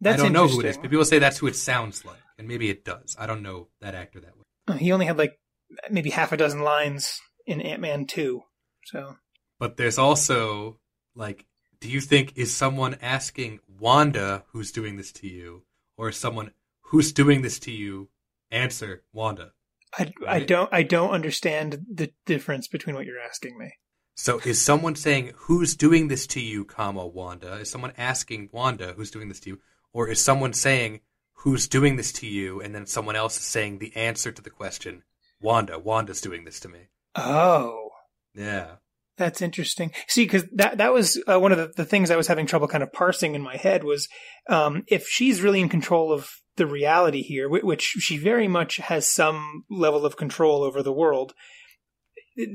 That's 0.00 0.20
I 0.20 0.24
don't 0.24 0.32
know 0.32 0.48
who 0.48 0.60
it 0.60 0.66
is, 0.66 0.78
but 0.78 0.90
people 0.90 1.04
say 1.04 1.18
that's 1.18 1.38
who 1.38 1.46
it 1.46 1.56
sounds 1.56 2.04
like, 2.04 2.20
and 2.38 2.48
maybe 2.48 2.68
it 2.68 2.84
does. 2.84 3.16
I 3.18 3.26
don't 3.26 3.42
know 3.42 3.68
that 3.80 3.94
actor 3.94 4.20
that 4.20 4.36
way. 4.36 4.42
Uh, 4.68 4.74
He 4.74 4.92
only 4.92 5.06
had 5.06 5.18
like 5.18 5.38
maybe 5.90 6.10
half 6.10 6.32
a 6.32 6.36
dozen 6.36 6.60
lines 6.60 7.20
in 7.46 7.60
Ant 7.60 7.80
Man 7.80 8.06
two. 8.06 8.42
So 8.86 9.16
But 9.58 9.76
there's 9.76 9.98
also 9.98 10.78
like, 11.14 11.46
do 11.80 11.88
you 11.88 12.00
think 12.00 12.32
is 12.36 12.54
someone 12.54 12.96
asking 13.00 13.60
Wanda 13.80 14.44
who's 14.52 14.72
doing 14.72 14.96
this 14.96 15.12
to 15.12 15.28
you, 15.28 15.62
or 15.96 16.08
is 16.08 16.16
someone 16.16 16.52
who's 16.82 17.12
doing 17.12 17.42
this 17.42 17.58
to 17.60 17.70
you 17.70 18.08
answer 18.50 19.02
Wanda? 19.12 19.52
I, 19.96 20.12
I 20.26 20.40
don't 20.40 20.68
I 20.72 20.82
don't 20.82 21.10
understand 21.10 21.84
the 21.90 22.12
difference 22.26 22.68
between 22.68 22.96
what 22.96 23.06
you're 23.06 23.20
asking 23.20 23.58
me. 23.58 23.72
So 24.16 24.40
is 24.44 24.60
someone 24.60 24.94
saying 24.94 25.32
who's 25.34 25.76
doing 25.76 26.08
this 26.08 26.26
to 26.28 26.40
you, 26.40 26.64
comma 26.64 27.06
Wanda? 27.06 27.54
Is 27.54 27.70
someone 27.70 27.92
asking 27.98 28.50
Wanda 28.52 28.94
who's 28.96 29.10
doing 29.10 29.28
this 29.28 29.40
to 29.40 29.50
you, 29.50 29.60
or 29.94 30.08
is 30.10 30.20
someone 30.20 30.52
saying 30.52 31.00
who's 31.38 31.66
doing 31.68 31.96
this 31.96 32.12
to 32.12 32.26
you, 32.26 32.60
and 32.60 32.74
then 32.74 32.84
someone 32.86 33.16
else 33.16 33.36
is 33.38 33.44
saying 33.44 33.78
the 33.78 33.94
answer 33.96 34.30
to 34.32 34.42
the 34.42 34.50
question, 34.50 35.02
Wanda, 35.40 35.78
Wanda's 35.78 36.20
doing 36.20 36.44
this 36.44 36.60
to 36.60 36.68
me? 36.68 36.88
Oh, 37.14 37.90
Yeah. 38.34 38.76
that's 39.16 39.40
interesting. 39.40 39.92
See, 40.08 40.24
because 40.24 40.44
that 40.52 40.78
that 40.78 40.92
was 40.92 41.22
uh, 41.26 41.38
one 41.38 41.52
of 41.52 41.58
the, 41.58 41.68
the 41.76 41.84
things 41.84 42.10
I 42.10 42.16
was 42.16 42.26
having 42.26 42.46
trouble 42.46 42.66
kind 42.68 42.82
of 42.82 42.92
parsing 42.92 43.34
in 43.34 43.42
my 43.42 43.56
head 43.56 43.84
was 43.84 44.08
um, 44.48 44.82
if 44.88 45.06
she's 45.06 45.40
really 45.42 45.60
in 45.60 45.68
control 45.68 46.12
of 46.12 46.28
the 46.56 46.66
reality 46.66 47.22
here, 47.22 47.48
which 47.48 47.82
she 47.82 48.16
very 48.16 48.48
much 48.48 48.76
has 48.78 49.06
some 49.08 49.64
level 49.70 50.04
of 50.06 50.16
control 50.16 50.62
over 50.64 50.82
the 50.82 50.92
world. 50.92 51.34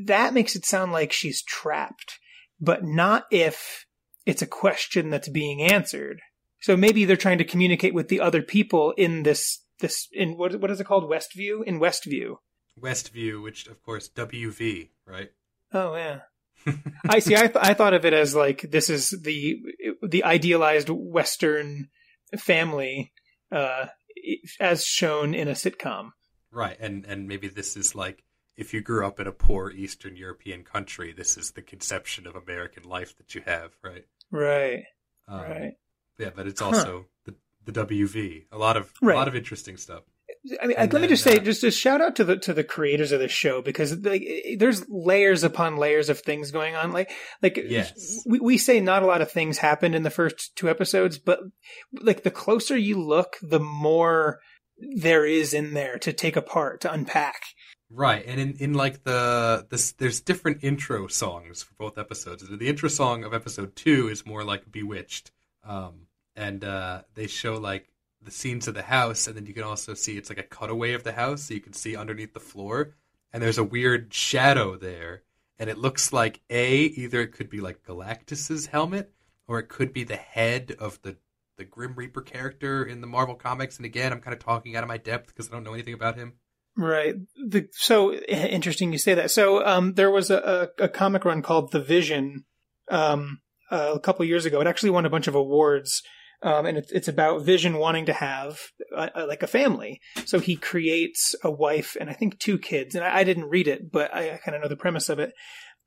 That 0.06 0.34
makes 0.34 0.56
it 0.56 0.66
sound 0.66 0.92
like 0.92 1.12
she's 1.14 1.42
trapped, 1.44 2.20
but 2.60 2.84
not 2.84 3.26
if 3.32 3.86
it's 4.26 4.42
a 4.42 4.48
question 4.48 5.10
that's 5.10 5.30
being 5.30 5.62
answered. 5.62 6.22
So 6.62 6.76
maybe 6.76 7.06
they're 7.06 7.16
trying 7.16 7.38
to 7.38 7.46
communicate 7.46 7.94
with 7.94 8.10
the 8.10 8.20
other 8.20 8.42
people 8.42 8.94
in 8.98 9.24
this 9.24 9.64
this 9.80 10.08
in 10.12 10.38
what 10.38 10.60
what 10.60 10.72
is 10.72 10.80
it 10.80 10.86
called 10.86 11.10
Westview 11.10 11.64
in 11.64 11.80
Westview. 11.80 12.36
Westview, 12.80 13.42
which 13.42 13.68
of 13.68 13.82
course 13.84 14.10
WV, 14.10 14.90
right? 15.06 15.30
Oh 15.74 15.96
yeah. 15.96 16.22
I 17.10 17.20
see. 17.20 17.36
I 17.36 17.48
th- 17.48 17.56
I 17.56 17.74
thought 17.74 17.94
of 17.94 18.06
it 18.06 18.14
as 18.14 18.36
like 18.36 18.70
this 18.70 18.90
is 18.90 19.10
the 19.10 19.58
the 20.06 20.24
idealized 20.24 20.90
Western 20.90 21.90
family, 22.38 23.14
uh, 23.52 23.88
as 24.60 24.84
shown 24.84 25.34
in 25.34 25.48
a 25.48 25.54
sitcom. 25.54 26.12
Right, 26.52 26.78
and 26.80 27.06
and 27.06 27.28
maybe 27.28 27.48
this 27.48 27.78
is 27.78 27.96
like 27.96 28.24
if 28.58 28.74
you 28.74 28.82
grew 28.82 29.08
up 29.08 29.20
in 29.22 29.28
a 29.28 29.32
poor 29.32 29.72
Eastern 29.72 30.18
European 30.18 30.64
country, 30.64 31.14
this 31.14 31.38
is 31.38 31.52
the 31.52 31.62
conception 31.62 32.28
of 32.28 32.36
American 32.36 32.84
life 32.84 33.16
that 33.18 33.34
you 33.34 33.42
have, 33.46 33.72
right? 33.82 34.06
Right. 34.32 34.84
Um, 35.30 35.42
right. 35.42 35.74
Yeah, 36.20 36.30
but 36.36 36.46
it's 36.48 36.62
Huh. 36.62 36.68
also 36.68 37.06
the 37.26 37.36
the 37.66 37.72
WV. 37.72 38.46
A 38.52 38.58
lot 38.58 38.78
of 38.78 38.92
Right. 39.02 39.14
a 39.16 39.18
lot 39.18 39.28
of 39.28 39.36
interesting 39.36 39.78
stuff. 39.78 40.04
I 40.62 40.68
mean, 40.68 40.78
And 40.78 40.92
let 40.94 41.02
me 41.02 41.08
just 41.08 41.24
say, 41.24 41.36
uh, 41.38 41.40
just 41.40 41.64
a 41.64 41.70
shout 41.72 42.02
out 42.02 42.16
to 42.16 42.24
the 42.24 42.38
to 42.38 42.54
the 42.54 42.64
creators 42.64 43.12
of 43.12 43.20
this 43.20 43.32
show 43.32 43.62
because 43.62 43.98
like, 44.00 44.26
there's 44.58 44.86
layers 44.90 45.44
upon 45.44 45.76
layers 45.78 46.10
of 46.10 46.20
things 46.20 46.50
going 46.52 46.76
on. 46.76 46.92
Like, 46.92 47.12
like 47.42 47.58
Yes. 47.58 48.22
we 48.26 48.40
we 48.40 48.58
say 48.58 48.80
not 48.80 49.04
a 49.04 49.06
lot 49.06 49.22
of 49.22 49.32
things 49.32 49.58
happened 49.58 49.96
in 49.96 50.04
the 50.04 50.10
first 50.10 50.56
two 50.56 50.70
episodes, 50.70 51.18
but 51.20 51.40
like 52.00 52.24
the 52.24 52.32
closer 52.32 52.78
you 52.78 53.00
look, 53.02 53.36
the 53.42 53.60
more 53.60 54.40
there 54.78 55.26
is 55.26 55.54
in 55.54 55.74
there 55.74 55.98
to 56.00 56.14
take 56.14 56.36
apart 56.38 56.82
to 56.82 56.92
unpack. 56.92 57.42
Right, 57.92 58.24
and 58.26 58.40
in, 58.40 58.54
in 58.60 58.74
like 58.76 59.04
the 59.04 59.68
this, 59.70 59.92
there's 59.94 60.22
different 60.22 60.64
intro 60.64 61.08
songs 61.08 61.64
for 61.64 61.74
both 61.78 61.98
episodes. 61.98 62.48
The 62.48 62.68
intro 62.68 62.88
song 62.88 63.24
of 63.24 63.34
episode 63.34 63.76
two 63.76 64.08
is 64.10 64.26
more 64.26 64.44
like 64.44 64.72
"Bewitched," 64.72 65.32
um, 65.64 66.06
and 66.40 66.64
uh, 66.64 67.02
they 67.16 67.28
show 67.28 67.58
like 67.58 67.90
the 68.22 68.32
scenes 68.32 68.68
of 68.68 68.74
the 68.74 68.82
house, 68.82 69.28
and 69.28 69.36
then 69.36 69.46
you 69.46 69.54
can 69.54 69.64
also 69.64 69.94
see 69.94 70.18
it's 70.18 70.30
like 70.30 70.40
a 70.40 70.44
cutaway 70.44 70.94
of 70.94 71.04
the 71.04 71.12
house, 71.12 71.44
so 71.44 71.54
you 71.54 71.60
can 71.60 71.74
see 71.74 71.98
underneath 71.98 72.34
the 72.34 72.40
floor, 72.40 72.96
and 73.34 73.44
there's 73.44 73.58
a 73.58 73.64
weird 73.64 74.14
shadow 74.14 74.78
there, 74.78 75.24
and 75.60 75.70
it 75.70 75.78
looks 75.78 76.14
like 76.14 76.40
a 76.50 76.76
either 76.76 77.20
it 77.22 77.34
could 77.34 77.50
be 77.50 77.60
like 77.60 77.84
Galactus's 77.84 78.68
helmet, 78.68 79.12
or 79.48 79.60
it 79.60 79.68
could 79.68 79.92
be 79.92 80.06
the 80.06 80.16
head 80.16 80.76
of 80.80 81.02
the 81.02 81.18
the 81.58 81.66
Grim 81.66 81.94
Reaper 81.96 82.22
character 82.22 82.86
in 82.86 83.02
the 83.02 83.08
Marvel 83.08 83.36
comics. 83.36 83.76
And 83.76 83.86
again, 83.86 84.14
I'm 84.14 84.22
kind 84.22 84.34
of 84.34 84.40
talking 84.42 84.78
out 84.78 84.84
of 84.84 84.88
my 84.88 84.98
depth 84.98 85.28
because 85.28 85.50
I 85.50 85.52
don't 85.52 85.66
know 85.66 85.74
anything 85.74 85.94
about 85.94 86.16
him. 86.16 86.36
Right. 86.78 87.16
The, 87.36 87.68
so 87.74 88.14
interesting 88.14 88.94
you 88.94 88.98
say 88.98 89.14
that. 89.16 89.30
So 89.30 89.66
um, 89.66 89.96
there 89.96 90.10
was 90.10 90.32
a, 90.32 90.70
a, 90.80 90.86
a 90.86 90.88
comic 90.88 91.26
run 91.26 91.42
called 91.42 91.74
The 91.74 91.82
Vision 91.82 92.46
um, 92.90 93.42
uh, 93.70 93.92
a 93.94 94.00
couple 94.00 94.24
years 94.24 94.46
ago. 94.46 94.62
It 94.62 94.68
actually 94.68 94.92
won 94.92 95.06
a 95.06 95.10
bunch 95.10 95.28
of 95.28 95.36
awards. 95.36 96.02
Um, 96.42 96.66
and 96.66 96.78
it's, 96.78 96.92
it's 96.92 97.08
about 97.10 97.44
Vision 97.44 97.78
wanting 97.78 98.06
to 98.06 98.14
have 98.14 98.60
uh, 98.96 99.10
uh, 99.14 99.26
like 99.28 99.44
a 99.44 99.48
family. 99.48 100.00
So 100.26 100.40
he 100.40 100.56
creates 100.56 101.36
a 101.44 101.52
wife 101.52 101.98
and 102.00 102.10
I 102.10 102.14
think 102.14 102.40
two 102.40 102.58
kids. 102.58 102.96
And 102.96 103.04
I, 103.04 103.18
I 103.18 103.24
didn't 103.26 103.50
read 103.50 103.68
it, 103.68 103.92
but 103.92 104.14
I, 104.16 104.36
I 104.36 104.38
kind 104.38 104.56
of 104.56 104.62
know 104.62 104.70
the 104.70 104.78
premise 104.78 105.10
of 105.10 105.20
it. 105.20 105.34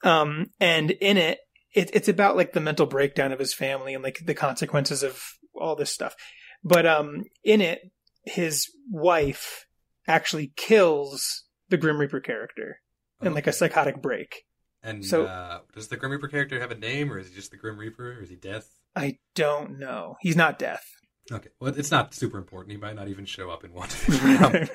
Um, 0.05 0.47
and 0.61 0.91
in 0.91 1.17
it, 1.17 1.39
it, 1.75 1.91
it's 1.95 2.09
about 2.09 2.37
like 2.37 2.53
the 2.53 2.61
mental 2.61 2.85
breakdown 2.85 3.33
of 3.33 3.39
his 3.39 3.55
family 3.55 3.95
and 3.95 4.05
like 4.05 4.19
the 4.25 4.35
consequences 4.35 5.03
of 5.03 5.23
all 5.55 5.75
this 5.75 5.91
stuff. 5.91 6.15
But 6.63 6.85
um, 6.87 7.25
in 7.43 7.63
it, 7.63 7.91
his 8.25 8.69
wife 8.91 9.67
actually 10.07 10.53
kills 10.57 11.45
the 11.71 11.79
Grim 11.79 11.99
Reaper 11.99 12.21
character 12.21 12.81
in 13.23 13.33
like 13.35 13.47
a 13.47 13.53
psychotic 13.53 14.03
break. 14.03 14.45
And 14.83 15.05
So- 15.05 15.27
uh, 15.27 15.61
does 15.75 15.89
the 15.89 15.97
Grim 15.97 16.13
Reaper 16.13 16.29
character 16.29 16.61
have 16.61 16.73
a 16.73 16.77
name, 16.77 17.11
or 17.13 17.19
is 17.19 17.29
he 17.29 17.35
just 17.35 17.53
the 17.53 17.57
Grim 17.57 17.79
Reaper, 17.79 18.19
or 18.19 18.23
is 18.23 18.29
he 18.29 18.37
Death? 18.37 18.69
I 18.95 19.19
don't 19.35 19.79
know. 19.79 20.17
He's 20.21 20.37
not 20.37 20.59
death. 20.59 20.85
Okay, 21.31 21.51
well, 21.61 21.73
it's 21.77 21.91
not 21.91 22.15
super 22.15 22.39
important. 22.39 22.73
He 22.73 22.79
might 22.79 22.97
not 22.97 23.09
even 23.09 23.25
show 23.25 23.51
up 23.51 23.65
in 23.65 23.73
one. 23.73 23.89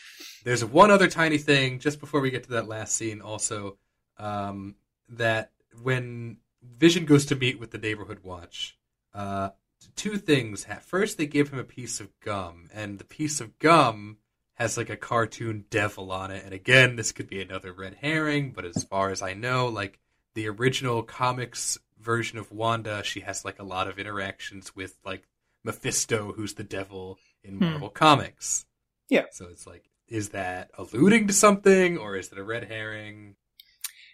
there's 0.44 0.64
one 0.64 0.90
other 0.90 1.08
tiny 1.08 1.38
thing 1.38 1.78
just 1.78 2.00
before 2.00 2.20
we 2.20 2.30
get 2.30 2.44
to 2.44 2.50
that 2.50 2.68
last 2.68 2.94
scene. 2.94 3.20
Also, 3.20 3.78
um, 4.18 4.76
that 5.08 5.50
when 5.82 6.38
Vision 6.62 7.04
goes 7.04 7.26
to 7.26 7.36
meet 7.36 7.58
with 7.58 7.70
the 7.70 7.78
neighborhood 7.78 8.20
watch, 8.22 8.78
uh, 9.12 9.50
two 9.96 10.16
things. 10.16 10.66
First, 10.82 11.18
they 11.18 11.26
give 11.26 11.50
him 11.50 11.58
a 11.58 11.64
piece 11.64 12.00
of 12.00 12.08
gum, 12.20 12.68
and 12.72 12.98
the 12.98 13.04
piece 13.04 13.40
of 13.40 13.58
gum 13.58 14.18
has 14.54 14.76
like 14.76 14.90
a 14.90 14.96
cartoon 14.96 15.64
devil 15.68 16.12
on 16.12 16.30
it. 16.30 16.44
And 16.44 16.54
again, 16.54 16.96
this 16.96 17.12
could 17.12 17.28
be 17.28 17.42
another 17.42 17.72
red 17.72 17.96
herring, 18.00 18.52
but 18.52 18.64
as 18.64 18.84
far 18.84 19.10
as 19.10 19.20
I 19.20 19.34
know, 19.34 19.66
like 19.68 19.98
the 20.34 20.48
original 20.48 21.02
comics 21.02 21.78
version 22.04 22.38
of 22.38 22.52
Wanda, 22.52 23.02
she 23.02 23.20
has 23.20 23.44
like 23.44 23.58
a 23.58 23.64
lot 23.64 23.88
of 23.88 23.98
interactions 23.98 24.76
with 24.76 24.96
like 25.04 25.22
Mephisto, 25.64 26.32
who's 26.32 26.54
the 26.54 26.64
devil 26.64 27.18
in 27.42 27.58
Hmm. 27.58 27.64
Marvel 27.64 27.88
Comics. 27.90 28.66
Yeah. 29.08 29.24
So 29.32 29.46
it's 29.50 29.66
like, 29.66 29.90
is 30.08 30.30
that 30.30 30.70
alluding 30.78 31.26
to 31.28 31.32
something, 31.32 31.98
or 31.98 32.16
is 32.16 32.30
it 32.30 32.38
a 32.38 32.44
red 32.44 32.64
herring? 32.64 33.36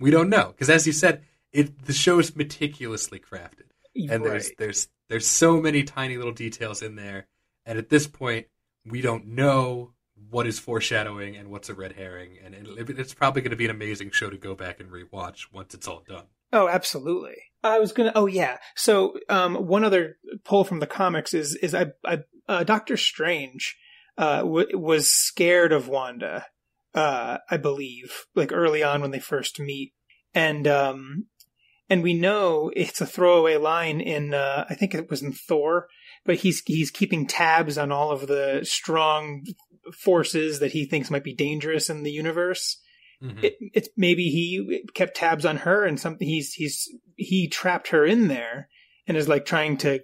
We 0.00 0.11
don't 0.11 0.30
know 0.30 0.49
because, 0.49 0.70
as 0.70 0.87
you 0.87 0.92
said, 0.92 1.25
it 1.52 1.85
the 1.85 1.92
show 1.92 2.18
is 2.20 2.35
meticulously 2.37 3.18
crafted 3.18 3.66
and 4.09 4.25
there's 4.25 4.53
there's 4.57 4.88
there's 5.09 5.26
so 5.26 5.61
many 5.61 5.83
tiny 5.83 6.16
little 6.16 6.33
details 6.33 6.81
in 6.81 6.94
there 6.94 7.26
and 7.66 7.76
at 7.76 7.88
this 7.88 8.07
point 8.07 8.46
we 8.87 9.00
don't 9.03 9.26
know 9.26 9.92
what 10.31 10.46
is 10.46 10.61
foreshadowing 10.61 11.37
and 11.37 11.50
what's 11.50 11.68
a 11.68 11.74
red 11.74 11.92
herring 11.94 12.38
and 12.44 12.55
it, 12.55 12.88
it's 12.98 13.12
probably 13.14 13.42
going 13.42 13.50
to 13.50 13.57
be 13.57 13.64
an 13.64 13.70
amazing 13.72 14.12
show 14.12 14.31
to 14.31 14.37
go 14.38 14.55
back 14.55 14.79
and 14.79 14.90
rewatch 14.92 15.46
once 15.53 15.74
it's 15.74 15.88
all 15.88 16.05
done 16.09 16.26
Oh, 16.53 16.68
absolutely. 16.68 17.37
I 17.62 17.79
was 17.79 17.92
gonna. 17.92 18.12
Oh, 18.14 18.27
yeah. 18.27 18.59
So, 18.77 19.18
um, 19.29 19.55
one 19.55 19.85
other 19.85 20.16
pull 20.44 20.64
from 20.64 20.81
the 20.81 20.87
comics 20.87 21.35
is 21.35 21.55
is 21.57 21.75
I, 21.75 21.87
I 22.05 22.20
uh, 22.49 22.64
Doctor 22.64 22.96
Strange 22.96 23.77
uh, 24.16 24.38
w- 24.38 24.79
was 24.79 25.09
scared 25.09 25.73
of 25.73 25.88
Wanda. 25.88 26.46
Uh, 26.94 27.38
I 27.49 27.57
believe, 27.57 28.27
like 28.35 28.51
early 28.53 28.83
on 28.83 29.01
when 29.01 29.12
they 29.12 29.20
first 29.20 29.61
meet, 29.61 29.92
and 30.35 30.66
um, 30.66 31.27
and 31.88 32.03
we 32.03 32.14
know 32.14 32.70
it's 32.75 33.01
a 33.01 33.07
throwaway 33.07 33.57
line 33.57 34.01
in 34.01 34.35
uh, 34.35 34.64
I 34.68 34.75
think 34.75 34.94
it 34.94 35.11
was 35.11 35.23
in 35.23 35.33
Thor, 35.33 35.87
but 36.25 36.37
he's 36.37 36.62
he's 36.66 36.90
keeping 36.90 37.27
tabs 37.27 37.79
on 37.79 37.92
all 37.92 38.11
of 38.11 38.27
the 38.27 38.61
strong 38.64 39.44
forces 39.92 40.61
that 40.61 40.73
he 40.73 40.85
thinks 40.85 41.11
might 41.11 41.25
be 41.25 41.35
dangerous 41.35 41.90
in 41.90 42.03
the 42.03 42.12
universe 42.12 42.79
Mhm. 43.22 43.44
it, 43.44 43.56
it's 43.74 43.88
maybe 43.96 44.30
he 44.30 44.83
kept 44.94 45.16
tabs 45.16 45.44
on 45.44 45.59
her 45.59 45.85
and 45.85 46.00
something 46.00 46.26
he's 46.26 46.54
he's 46.54 46.88
he 47.16 47.48
trapped 47.48 47.88
her 47.88 48.06
in 48.06 48.28
there 48.28 48.68
and 49.06 49.16
is 49.16 49.28
like 49.28 49.44
trying 49.44 49.76
to 49.78 50.00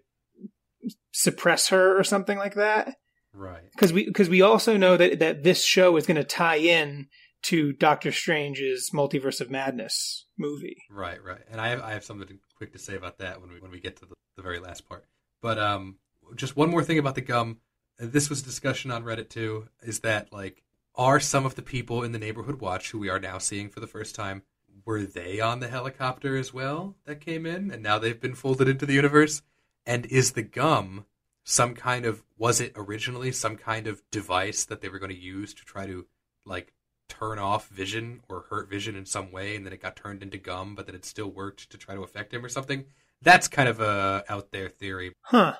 suppress 1.13 1.69
her 1.69 1.99
or 1.99 2.05
something 2.05 2.39
like 2.39 2.55
that. 2.55 2.97
Right. 3.33 3.71
Because 3.73 3.93
we 3.93 4.05
because 4.07 4.29
we 4.29 4.43
also 4.43 4.77
know 4.77 4.97
that 4.97 5.19
that 5.21 5.43
this 5.43 5.65
show 5.65 5.97
is 5.97 6.07
going 6.07 6.17
to 6.17 6.25
tie 6.25 6.57
in 6.57 7.09
to 7.43 7.73
Doctor 7.73 8.11
Strange's 8.13 8.91
Multiverse 8.93 9.41
of 9.41 9.51
Madness 9.51 10.27
movie. 10.39 10.77
right 10.91 11.23
right. 11.23 11.41
And 11.51 11.61
i 11.61 11.69
have, 11.69 11.81
I 11.81 11.93
have 11.93 12.05
something 12.05 12.39
quick 12.57 12.73
to 12.73 12.79
say 12.79 12.97
about 12.97 13.19
that 13.19 13.41
when 13.41 13.51
we 13.53 13.61
when 13.61 13.71
we 13.71 13.81
get 13.81 13.97
to 13.97 14.07
the, 14.07 14.15
the 14.37 14.43
very 14.43 14.59
last 14.59 14.89
part. 14.89 15.05
But 15.43 15.59
um 15.59 15.97
just 16.35 16.57
one 16.57 16.71
more 16.71 16.83
thing 16.85 16.99
about 16.99 17.15
the 17.15 17.21
gum. 17.21 17.59
This 17.99 18.29
was 18.29 18.43
a 18.43 18.45
discussion 18.45 18.91
on 18.91 19.05
reddit 19.05 19.31
too 19.31 19.69
is 19.83 20.01
that 20.01 20.33
like 20.33 20.63
are 20.97 21.21
some 21.21 21.45
of 21.47 21.55
the 21.55 21.63
people 21.63 22.03
in 22.03 22.13
the 22.13 22.19
neighborhood 22.19 22.61
watch 22.61 22.91
who 22.91 22.99
we 22.99 23.09
are 23.09 23.19
now 23.21 23.39
seeing 23.39 23.69
for 23.69 23.81
the 23.81 23.87
first 23.87 24.15
time 24.15 24.43
were 24.85 25.03
they 25.03 25.41
on 25.41 25.61
the 25.61 25.69
helicopter 25.69 26.37
as 26.37 26.55
well 26.55 26.95
that 27.07 27.21
came 27.21 27.45
in 27.45 27.71
and 27.71 27.83
now 27.83 27.99
they've 27.99 28.21
been 28.21 28.35
folded 28.35 28.69
into 28.69 28.87
the 28.87 28.93
universe? 28.95 29.43
And 29.85 30.07
is 30.07 30.33
the 30.33 30.43
gum 30.43 31.05
some 31.45 31.75
kind 31.75 32.05
of 32.05 32.23
was 32.39 32.61
it 32.61 32.73
originally 32.77 33.31
some 33.33 33.57
kind 33.57 33.87
of 33.87 34.03
device 34.11 34.65
that 34.65 34.81
they 34.81 34.89
were 34.89 34.99
going 34.99 35.13
to 35.13 35.19
use 35.19 35.55
to 35.55 35.65
try 35.65 35.87
to 35.87 36.07
like 36.45 36.73
turn 37.09 37.39
off 37.39 37.69
vision 37.69 38.21
or 38.29 38.47
hurt 38.51 38.69
vision 38.69 38.97
in 38.97 39.07
some 39.07 39.31
way 39.31 39.55
and 39.55 39.65
then 39.65 39.73
it 39.73 39.81
got 39.83 39.95
turned 39.97 40.23
into 40.23 40.39
gum 40.39 40.75
but 40.75 40.87
then 40.87 40.95
it 40.95 41.05
still 41.05 41.31
worked 41.31 41.71
to 41.71 41.79
try 41.79 41.95
to 41.95 42.03
affect 42.03 42.33
him 42.35 42.45
or 42.45 42.49
something? 42.49 42.85
That's 43.23 43.49
kind 43.49 43.69
of 43.69 43.81
a 43.81 44.25
out 44.29 44.51
there 44.53 44.69
theory. 44.69 45.13
Huh. 45.23 45.55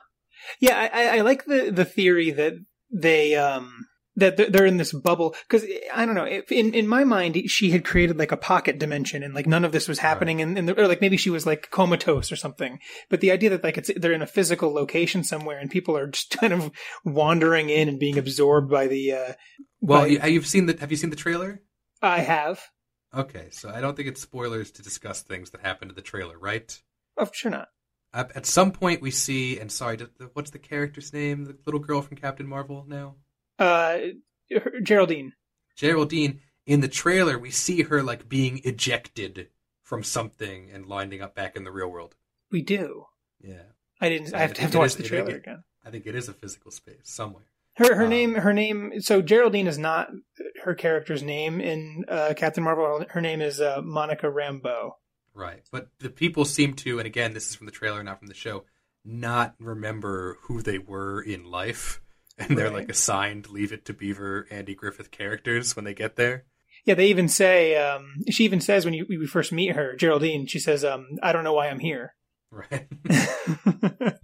Yeah, 0.61 0.89
I, 0.93 1.19
I- 1.19 1.21
like 1.23 1.45
the 1.47 1.71
the 1.71 1.85
theory 1.85 2.31
that 2.33 2.55
they 2.91 3.35
um 3.37 3.87
that 4.17 4.37
they're- 4.37 4.67
in 4.67 4.79
this 4.79 4.93
bubble 4.93 5.35
because 5.49 5.65
I 5.95 6.05
don't 6.07 6.15
know. 6.15 6.27
In 6.27 6.75
in 6.75 6.89
my 6.89 7.05
mind, 7.05 7.37
she 7.49 7.71
had 7.71 7.85
created 7.85 8.19
like 8.19 8.33
a 8.33 8.37
pocket 8.37 8.79
dimension, 8.79 9.23
and 9.23 9.35
like 9.35 9.47
none 9.47 9.65
of 9.65 9.73
this 9.73 9.87
was 9.89 9.99
happening, 9.99 10.41
in, 10.41 10.57
in 10.57 10.67
the, 10.67 10.81
or 10.81 10.89
like 10.89 11.01
maybe 11.01 11.17
she 11.17 11.31
was 11.31 11.47
like 11.47 11.71
comatose 11.71 12.33
or 12.33 12.37
something. 12.37 12.79
But 13.11 13.21
the 13.21 13.31
idea 13.31 13.51
that 13.51 13.63
like 13.63 13.79
it's 13.79 13.91
they're 13.97 14.13
in 14.13 14.23
a 14.23 14.27
physical 14.27 14.73
location 14.73 15.23
somewhere, 15.23 15.59
and 15.59 15.71
people 15.71 15.97
are 15.97 16.07
just 16.09 16.31
kind 16.41 16.53
of 16.53 16.71
wandering 17.05 17.71
in 17.71 17.89
and 17.89 17.99
being 18.01 18.19
absorbed 18.19 18.71
by 18.71 18.87
the. 18.87 19.13
uh 19.13 19.33
well 19.81 20.03
by- 20.03 20.07
you, 20.09 20.21
you've 20.25 20.47
seen 20.47 20.67
the 20.67 20.77
have 20.81 20.91
you 20.91 20.97
seen 20.97 21.11
the 21.11 21.17
trailer 21.17 21.63
I 22.03 22.21
have. 22.21 22.61
okay 23.15 23.49
so 23.51 23.71
i 23.71 23.81
don't 23.81 23.95
think 23.97 24.09
it's 24.09 24.21
spoilers 24.23 24.71
to 24.73 24.83
discuss 24.83 25.23
things 25.23 25.51
that 25.51 25.61
happen 25.61 25.89
to 25.89 25.95
the 25.95 26.03
trailer 26.03 26.39
right 26.39 26.81
Oh, 27.19 27.29
sure 27.33 27.51
not. 27.51 27.69
At 28.13 28.37
at 28.37 28.47
some 28.47 28.73
point, 28.73 29.01
we 29.03 29.11
see, 29.11 29.59
and 29.59 29.71
sorry, 29.73 29.99
what's 30.35 30.51
the 30.51 30.59
character's 30.59 31.13
name? 31.13 31.45
The 31.45 31.57
little 31.67 31.81
girl 31.81 32.03
from 32.03 32.17
Captain 32.19 32.47
Marvel 32.47 32.85
now? 32.89 33.17
Uh, 33.59 33.99
Geraldine. 34.83 35.33
Geraldine. 35.77 36.41
In 36.67 36.81
the 36.81 36.89
trailer, 36.89 37.39
we 37.39 37.51
see 37.51 37.83
her 37.83 38.03
like 38.03 38.29
being 38.29 38.61
ejected 38.65 39.49
from 39.83 40.03
something 40.03 40.69
and 40.73 40.87
lining 40.87 41.23
up 41.23 41.35
back 41.35 41.55
in 41.55 41.63
the 41.65 41.71
real 41.71 41.89
world. 41.89 42.17
We 42.51 42.63
do. 42.63 43.05
Yeah, 43.41 43.63
I 44.01 44.09
didn't. 44.09 44.35
I 44.35 44.39
have 44.41 44.55
to, 44.55 44.63
have 44.63 44.73
to 44.73 44.79
watch 44.79 44.87
is- 44.89 44.97
the 44.97 45.03
trailer 45.05 45.31
it- 45.31 45.37
again. 45.37 45.63
I 45.85 45.91
think 45.91 46.07
it 46.07 46.17
is 46.17 46.29
a 46.29 46.33
physical 46.33 46.73
space 46.73 46.99
somewhere. 47.05 47.45
Her 47.77 47.95
her 47.95 48.05
Um, 48.05 48.11
name 48.11 48.35
her 48.35 48.53
name 48.53 49.01
so 49.01 49.23
Geraldine 49.23 49.69
is 49.69 49.79
not 49.79 50.09
her 50.65 50.75
character's 50.75 51.23
name 51.23 51.61
in 51.61 52.05
uh, 52.09 52.35
Captain 52.37 52.65
Marvel. 52.65 53.05
Her 53.09 53.21
name 53.21 53.41
is 53.41 53.61
uh, 53.61 53.81
Monica 53.85 54.27
Rambeau. 54.27 54.93
Right. 55.35 55.63
But 55.71 55.89
the 56.01 56.09
people 56.11 56.45
seem 56.47 56.73
to, 56.77 56.99
and 56.99 57.07
again, 57.07 57.35
this 57.35 57.49
is 57.51 57.55
from 57.55 57.67
the 57.67 57.73
trailer, 57.73 58.03
not 58.03 58.19
from 58.19 58.27
the 58.29 58.35
show, 58.35 58.65
not 59.05 59.55
remember 59.61 60.39
who 60.45 60.63
they 60.63 60.79
were 60.79 61.21
in 61.23 61.45
life. 61.45 62.01
And 62.39 62.57
they're 62.57 62.71
like 62.71 62.91
assigned 62.91 63.49
Leave 63.49 63.73
It 63.73 63.85
to 63.87 63.95
Beaver, 63.95 64.47
Andy 64.51 64.75
Griffith 64.75 65.11
characters 65.11 65.75
when 65.75 65.85
they 65.85 65.95
get 65.95 66.17
there. 66.17 66.45
Yeah, 66.85 66.95
they 66.95 67.09
even 67.09 67.29
say 67.29 67.77
um, 67.77 68.25
she 68.31 68.45
even 68.45 68.61
says 68.61 68.85
when 68.85 68.95
you 68.95 69.07
we 69.09 69.27
first 69.27 69.53
meet 69.53 69.75
her, 69.75 69.97
Geraldine. 69.97 70.47
She 70.47 70.61
says, 70.61 70.85
um, 70.85 71.19
"I 71.23 71.33
don't 71.33 71.45
know 71.45 71.53
why 71.53 71.69
I'm 71.69 71.81
here." 71.81 72.15
Right. 72.51 72.87
okay. 73.11 74.15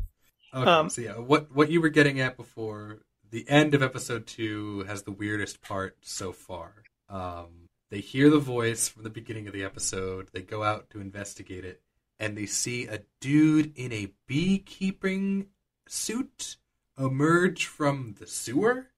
Um, 0.52 0.88
so 0.88 1.00
yeah, 1.00 1.14
what 1.14 1.54
what 1.54 1.70
you 1.70 1.80
were 1.80 1.88
getting 1.88 2.20
at 2.20 2.36
before 2.36 3.00
the 3.30 3.48
end 3.48 3.74
of 3.74 3.82
episode 3.82 4.26
two 4.26 4.84
has 4.86 5.02
the 5.02 5.10
weirdest 5.10 5.60
part 5.62 5.96
so 6.02 6.32
far. 6.32 6.84
Um, 7.08 7.68
they 7.90 8.00
hear 8.00 8.30
the 8.30 8.38
voice 8.38 8.88
from 8.88 9.02
the 9.02 9.10
beginning 9.10 9.48
of 9.48 9.52
the 9.52 9.64
episode. 9.64 10.28
They 10.32 10.42
go 10.42 10.62
out 10.62 10.90
to 10.90 11.00
investigate 11.00 11.64
it, 11.64 11.82
and 12.20 12.38
they 12.38 12.46
see 12.46 12.86
a 12.86 13.00
dude 13.20 13.76
in 13.76 13.92
a 13.92 14.12
beekeeping 14.28 15.46
suit 15.88 16.58
emerge 16.98 17.66
from 17.66 18.16
the 18.18 18.26
sewer. 18.26 18.88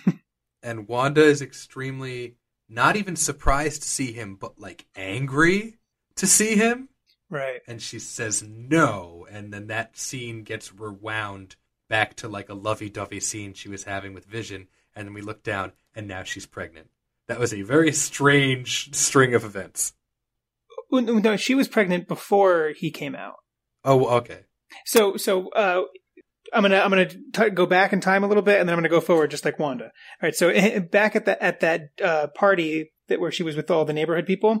and 0.62 0.88
Wanda 0.88 1.22
is 1.22 1.42
extremely 1.42 2.36
not 2.68 2.96
even 2.96 3.16
surprised 3.16 3.82
to 3.82 3.88
see 3.88 4.12
him, 4.12 4.36
but 4.36 4.58
like 4.58 4.86
angry 4.96 5.78
to 6.16 6.26
see 6.26 6.56
him. 6.56 6.88
Right. 7.28 7.60
And 7.66 7.80
she 7.80 7.98
says 7.98 8.42
no, 8.42 9.26
and 9.30 9.52
then 9.52 9.68
that 9.68 9.96
scene 9.96 10.42
gets 10.42 10.74
rewound 10.74 11.56
back 11.88 12.14
to 12.16 12.28
like 12.28 12.48
a 12.48 12.54
lovey-dovey 12.54 13.20
scene 13.20 13.54
she 13.54 13.68
was 13.68 13.84
having 13.84 14.14
with 14.14 14.26
Vision, 14.26 14.68
and 14.94 15.06
then 15.06 15.14
we 15.14 15.22
look 15.22 15.42
down, 15.42 15.72
and 15.94 16.06
now 16.06 16.22
she's 16.22 16.46
pregnant. 16.46 16.88
That 17.28 17.38
was 17.38 17.54
a 17.54 17.62
very 17.62 17.92
strange 17.92 18.94
string 18.94 19.34
of 19.34 19.44
events. 19.44 19.94
No, 20.90 21.36
she 21.36 21.54
was 21.54 21.68
pregnant 21.68 22.06
before 22.06 22.72
he 22.76 22.90
came 22.90 23.14
out. 23.14 23.36
Oh, 23.84 24.06
okay. 24.18 24.40
So, 24.84 25.16
so 25.16 25.48
uh, 25.50 25.84
I'm 26.52 26.62
gonna 26.62 26.78
I'm 26.78 26.90
gonna 26.90 27.06
t- 27.06 27.50
go 27.50 27.66
back 27.66 27.92
in 27.92 28.00
time 28.00 28.24
a 28.24 28.28
little 28.28 28.42
bit, 28.42 28.60
and 28.60 28.68
then 28.68 28.74
I'm 28.74 28.78
gonna 28.78 28.88
go 28.88 29.00
forward, 29.00 29.30
just 29.30 29.44
like 29.44 29.58
Wanda. 29.58 29.84
All 29.84 29.90
right. 30.22 30.34
So 30.34 30.52
back 30.92 31.16
at 31.16 31.24
that 31.26 31.42
at 31.42 31.60
that 31.60 31.80
uh, 32.02 32.26
party 32.34 32.92
that 33.08 33.20
where 33.20 33.32
she 33.32 33.42
was 33.42 33.56
with 33.56 33.70
all 33.70 33.84
the 33.84 33.92
neighborhood 33.92 34.26
people, 34.26 34.60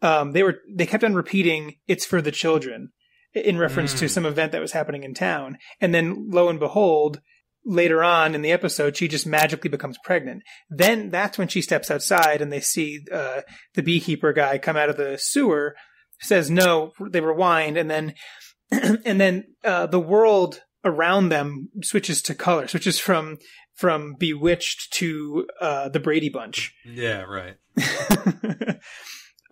um, 0.00 0.32
they 0.32 0.42
were 0.42 0.58
they 0.72 0.86
kept 0.86 1.04
on 1.04 1.14
repeating, 1.14 1.76
"It's 1.86 2.04
for 2.06 2.22
the 2.22 2.30
children," 2.32 2.90
in 3.34 3.58
reference 3.58 3.92
to 3.98 4.04
Mm. 4.06 4.10
some 4.10 4.26
event 4.26 4.52
that 4.52 4.60
was 4.60 4.72
happening 4.72 5.02
in 5.04 5.14
town. 5.14 5.58
And 5.80 5.94
then, 5.94 6.28
lo 6.30 6.48
and 6.48 6.60
behold, 6.60 7.20
later 7.64 8.02
on 8.04 8.34
in 8.34 8.42
the 8.42 8.52
episode, 8.52 8.96
she 8.96 9.08
just 9.08 9.26
magically 9.26 9.70
becomes 9.70 9.98
pregnant. 10.04 10.42
Then 10.70 11.10
that's 11.10 11.38
when 11.38 11.48
she 11.48 11.62
steps 11.62 11.90
outside, 11.90 12.40
and 12.40 12.52
they 12.52 12.60
see 12.60 13.00
uh, 13.12 13.42
the 13.74 13.82
beekeeper 13.82 14.32
guy 14.32 14.58
come 14.58 14.76
out 14.76 14.90
of 14.90 14.96
the 14.96 15.18
sewer. 15.18 15.74
Says 16.20 16.50
no. 16.50 16.92
They 17.10 17.20
rewind, 17.20 17.76
and 17.76 17.90
then 17.90 18.14
and 18.70 19.20
then 19.20 19.44
uh, 19.64 19.86
the 19.86 19.98
world 20.00 20.60
around 20.84 21.28
them 21.28 21.68
switches 21.82 22.22
to 22.22 22.34
color, 22.34 22.66
switches 22.68 22.98
from 22.98 23.38
from 23.74 24.14
Bewitched 24.18 24.92
to 24.94 25.46
uh, 25.60 25.88
the 25.88 26.00
Brady 26.00 26.28
Bunch. 26.28 26.74
Yeah, 26.84 27.22
right. 27.22 27.56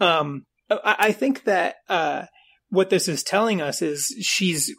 um, 0.01 0.47
I, 0.71 0.97
I 0.99 1.13
think 1.13 1.45
that 1.45 1.77
uh, 1.89 2.25
what 2.69 2.91
this 2.91 3.09
is 3.09 3.23
telling 3.23 3.61
us 3.61 3.83
is 3.83 4.15
she's 4.21 4.75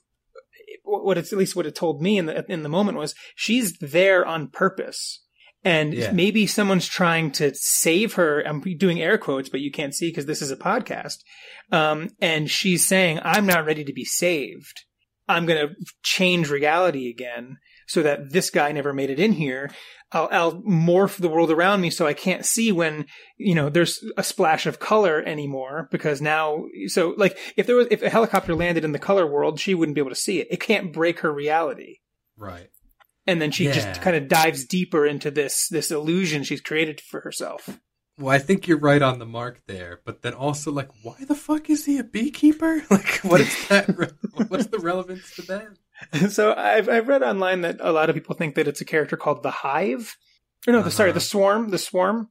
what 0.83 1.17
it's 1.17 1.31
at 1.31 1.39
least 1.39 1.55
what 1.55 1.65
it 1.65 1.75
told 1.75 2.01
me 2.01 2.17
in 2.17 2.25
the 2.25 2.45
in 2.51 2.63
the 2.63 2.69
moment 2.69 2.97
was 2.97 3.15
she's 3.35 3.77
there 3.79 4.25
on 4.25 4.47
purpose. 4.47 5.23
And 5.63 5.93
Yeah. 5.93 6.11
maybe 6.11 6.47
someone's 6.47 6.87
trying 6.87 7.31
to 7.33 7.53
save 7.53 8.15
her. 8.15 8.41
I'm 8.41 8.61
doing 8.61 8.99
air 8.99 9.19
quotes, 9.19 9.47
but 9.47 9.59
you 9.59 9.69
can't 9.71 9.93
see 9.93 10.09
because 10.09 10.25
this 10.25 10.41
is 10.41 10.49
a 10.49 10.55
podcast. 10.55 11.17
Um, 11.71 12.09
and 12.19 12.49
she's 12.49 12.87
saying, 12.87 13.19
I'm 13.21 13.45
not 13.45 13.65
ready 13.65 13.83
to 13.83 13.93
be 13.93 14.03
saved. 14.03 14.85
I'm 15.31 15.45
going 15.45 15.67
to 15.67 15.75
change 16.03 16.49
reality 16.49 17.09
again 17.09 17.57
so 17.87 18.03
that 18.03 18.31
this 18.31 18.49
guy 18.49 18.71
never 18.71 18.93
made 18.93 19.09
it 19.09 19.19
in 19.19 19.33
here. 19.33 19.69
I'll, 20.11 20.29
I'll 20.31 20.61
morph 20.63 21.17
the 21.17 21.29
world 21.29 21.51
around 21.51 21.81
me 21.81 21.89
so 21.89 22.05
I 22.05 22.13
can't 22.13 22.45
see 22.45 22.71
when, 22.71 23.05
you 23.37 23.55
know, 23.55 23.69
there's 23.69 24.03
a 24.17 24.23
splash 24.23 24.65
of 24.65 24.79
color 24.79 25.21
anymore 25.21 25.87
because 25.91 26.21
now, 26.21 26.65
so 26.87 27.13
like 27.17 27.37
if 27.55 27.65
there 27.67 27.75
was, 27.75 27.87
if 27.91 28.01
a 28.01 28.09
helicopter 28.09 28.53
landed 28.55 28.83
in 28.83 28.91
the 28.91 28.99
color 28.99 29.25
world, 29.25 29.59
she 29.59 29.73
wouldn't 29.73 29.95
be 29.95 30.01
able 30.01 30.11
to 30.11 30.15
see 30.15 30.39
it. 30.39 30.47
It 30.51 30.59
can't 30.59 30.93
break 30.93 31.19
her 31.19 31.31
reality. 31.33 31.97
Right. 32.37 32.67
And 33.27 33.41
then 33.41 33.51
she 33.51 33.65
Yeah. 33.65 33.73
just 33.73 34.01
kind 34.01 34.15
of 34.15 34.27
dives 34.27 34.65
deeper 34.65 35.05
into 35.05 35.31
this, 35.31 35.67
this 35.69 35.91
illusion 35.91 36.43
she's 36.43 36.61
created 36.61 36.99
for 36.99 37.21
herself. 37.21 37.79
Well, 38.17 38.35
I 38.35 38.39
think 38.39 38.67
you're 38.67 38.77
right 38.77 39.01
on 39.01 39.19
the 39.19 39.25
mark 39.25 39.61
there, 39.67 40.01
but 40.05 40.21
then 40.21 40.33
also 40.33 40.71
like, 40.71 40.89
why 41.01 41.15
the 41.27 41.33
fuck 41.35 41.69
is 41.69 41.85
he 41.85 41.97
a 41.97 42.03
beekeeper? 42.03 42.83
Like, 42.91 43.19
what 43.23 43.41
is 43.41 43.67
that? 43.69 43.97
re- 43.97 44.07
What's 44.47 44.67
the 44.67 44.79
relevance 44.79 45.35
to 45.35 45.41
that? 45.43 46.29
so 46.31 46.53
I've 46.53 46.89
I've 46.89 47.07
read 47.07 47.23
online 47.23 47.61
that 47.61 47.77
a 47.79 47.91
lot 47.91 48.09
of 48.09 48.15
people 48.15 48.35
think 48.35 48.55
that 48.55 48.67
it's 48.67 48.81
a 48.81 48.85
character 48.85 49.17
called 49.17 49.43
the 49.43 49.51
Hive. 49.51 50.17
Or 50.67 50.73
no, 50.73 50.81
the, 50.83 50.91
sorry, 50.91 51.09
Uh-huh. 51.09 51.15
the 51.15 51.21
Swarm, 51.25 51.69
the 51.69 51.77
Swarm. 51.77 52.29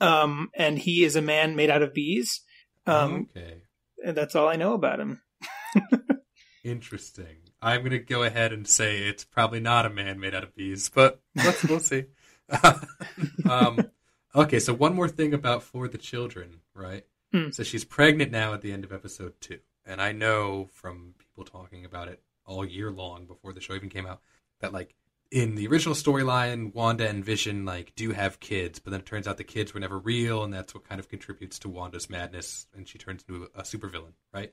Um, 0.00 0.50
and 0.54 0.78
he 0.78 1.04
is 1.04 1.16
a 1.16 1.22
man 1.22 1.56
made 1.56 1.70
out 1.70 1.82
of 1.82 1.94
bees. 1.94 2.40
Um, 2.86 3.28
okay, 3.36 3.62
and 4.04 4.16
that's 4.16 4.34
all 4.34 4.48
I 4.48 4.56
know 4.56 4.74
about 4.74 5.00
him. 5.00 5.20
interesting. 6.64 7.36
I'm 7.60 7.82
gonna 7.82 7.98
go 7.98 8.22
ahead 8.24 8.52
and 8.52 8.66
say 8.66 8.98
it's 8.98 9.24
probably 9.24 9.60
not 9.60 9.86
a 9.86 9.90
man 9.90 10.18
made 10.20 10.34
out 10.34 10.42
of 10.42 10.54
bees, 10.54 10.90
but 10.92 11.20
let's 11.36 11.62
we'll 11.64 11.80
see. 11.80 12.04
um, 13.48 13.90
okay, 14.34 14.58
so 14.58 14.74
one 14.74 14.94
more 14.94 15.08
thing 15.08 15.34
about 15.34 15.62
for 15.62 15.88
the 15.88 15.98
children, 15.98 16.60
right? 16.74 17.04
Hmm. 17.32 17.50
So 17.50 17.62
she's 17.62 17.84
pregnant 17.84 18.30
now 18.30 18.54
at 18.54 18.60
the 18.60 18.72
end 18.72 18.84
of 18.84 18.92
episode 18.92 19.34
two, 19.40 19.60
and 19.86 20.00
I 20.00 20.12
know 20.12 20.68
from 20.72 21.14
people 21.18 21.44
talking 21.44 21.84
about 21.84 22.08
it 22.08 22.22
all 22.44 22.64
year 22.64 22.90
long 22.90 23.26
before 23.26 23.52
the 23.52 23.60
show 23.60 23.74
even 23.74 23.88
came 23.88 24.06
out 24.06 24.20
that 24.60 24.72
like 24.72 24.94
in 25.30 25.54
the 25.54 25.66
original 25.66 25.94
storyline, 25.94 26.74
Wanda 26.74 27.08
and 27.08 27.24
Vision 27.24 27.64
like 27.64 27.94
do 27.96 28.12
have 28.12 28.38
kids, 28.38 28.78
but 28.78 28.90
then 28.90 29.00
it 29.00 29.06
turns 29.06 29.26
out 29.26 29.38
the 29.38 29.44
kids 29.44 29.72
were 29.72 29.80
never 29.80 29.98
real, 29.98 30.44
and 30.44 30.52
that's 30.52 30.74
what 30.74 30.86
kind 30.86 31.00
of 31.00 31.08
contributes 31.08 31.58
to 31.60 31.68
Wanda's 31.68 32.10
madness, 32.10 32.66
and 32.76 32.86
she 32.86 32.98
turns 32.98 33.24
into 33.26 33.48
a, 33.54 33.60
a 33.60 33.62
supervillain, 33.62 34.12
right? 34.32 34.52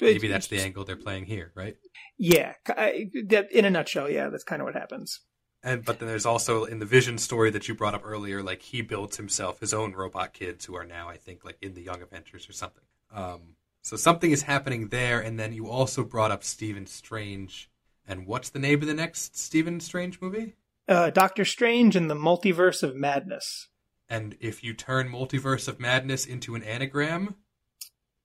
Maybe 0.00 0.28
that's 0.28 0.46
the 0.46 0.60
angle 0.60 0.84
they're 0.84 0.96
playing 0.96 1.24
here, 1.24 1.50
right? 1.56 1.76
Yeah, 2.18 2.52
I, 2.68 3.10
in 3.50 3.64
a 3.64 3.70
nutshell, 3.70 4.08
yeah, 4.08 4.28
that's 4.28 4.44
kind 4.44 4.62
of 4.62 4.66
what 4.66 4.74
happens. 4.74 5.20
And 5.62 5.84
but 5.84 5.98
then 5.98 6.08
there's 6.08 6.26
also 6.26 6.64
in 6.64 6.78
the 6.78 6.86
Vision 6.86 7.18
story 7.18 7.50
that 7.50 7.66
you 7.68 7.74
brought 7.74 7.94
up 7.94 8.02
earlier, 8.04 8.42
like 8.42 8.62
he 8.62 8.80
builds 8.82 9.16
himself 9.16 9.60
his 9.60 9.74
own 9.74 9.92
robot 9.92 10.32
kids 10.32 10.64
who 10.64 10.76
are 10.76 10.84
now, 10.86 11.08
I 11.08 11.16
think, 11.16 11.44
like 11.44 11.58
in 11.60 11.74
the 11.74 11.82
Young 11.82 12.00
Avengers 12.02 12.48
or 12.48 12.52
something. 12.52 12.84
Um, 13.12 13.56
so 13.82 13.96
something 13.96 14.30
is 14.30 14.42
happening 14.42 14.88
there, 14.88 15.20
and 15.20 15.38
then 15.38 15.52
you 15.52 15.68
also 15.68 16.04
brought 16.04 16.30
up 16.30 16.44
Stephen 16.44 16.86
Strange. 16.86 17.70
And 18.06 18.26
what's 18.26 18.50
the 18.50 18.58
name 18.58 18.80
of 18.82 18.86
the 18.88 18.94
next 18.94 19.36
Stephen 19.36 19.80
Strange 19.80 20.20
movie? 20.20 20.54
Uh, 20.86 21.10
Doctor 21.10 21.44
Strange 21.44 21.96
and 21.96 22.08
the 22.10 22.14
Multiverse 22.14 22.82
of 22.82 22.94
Madness. 22.96 23.68
And 24.08 24.36
if 24.40 24.62
you 24.64 24.72
turn 24.74 25.08
Multiverse 25.10 25.68
of 25.68 25.78
Madness 25.80 26.24
into 26.24 26.54
an 26.54 26.62
anagram, 26.62 27.34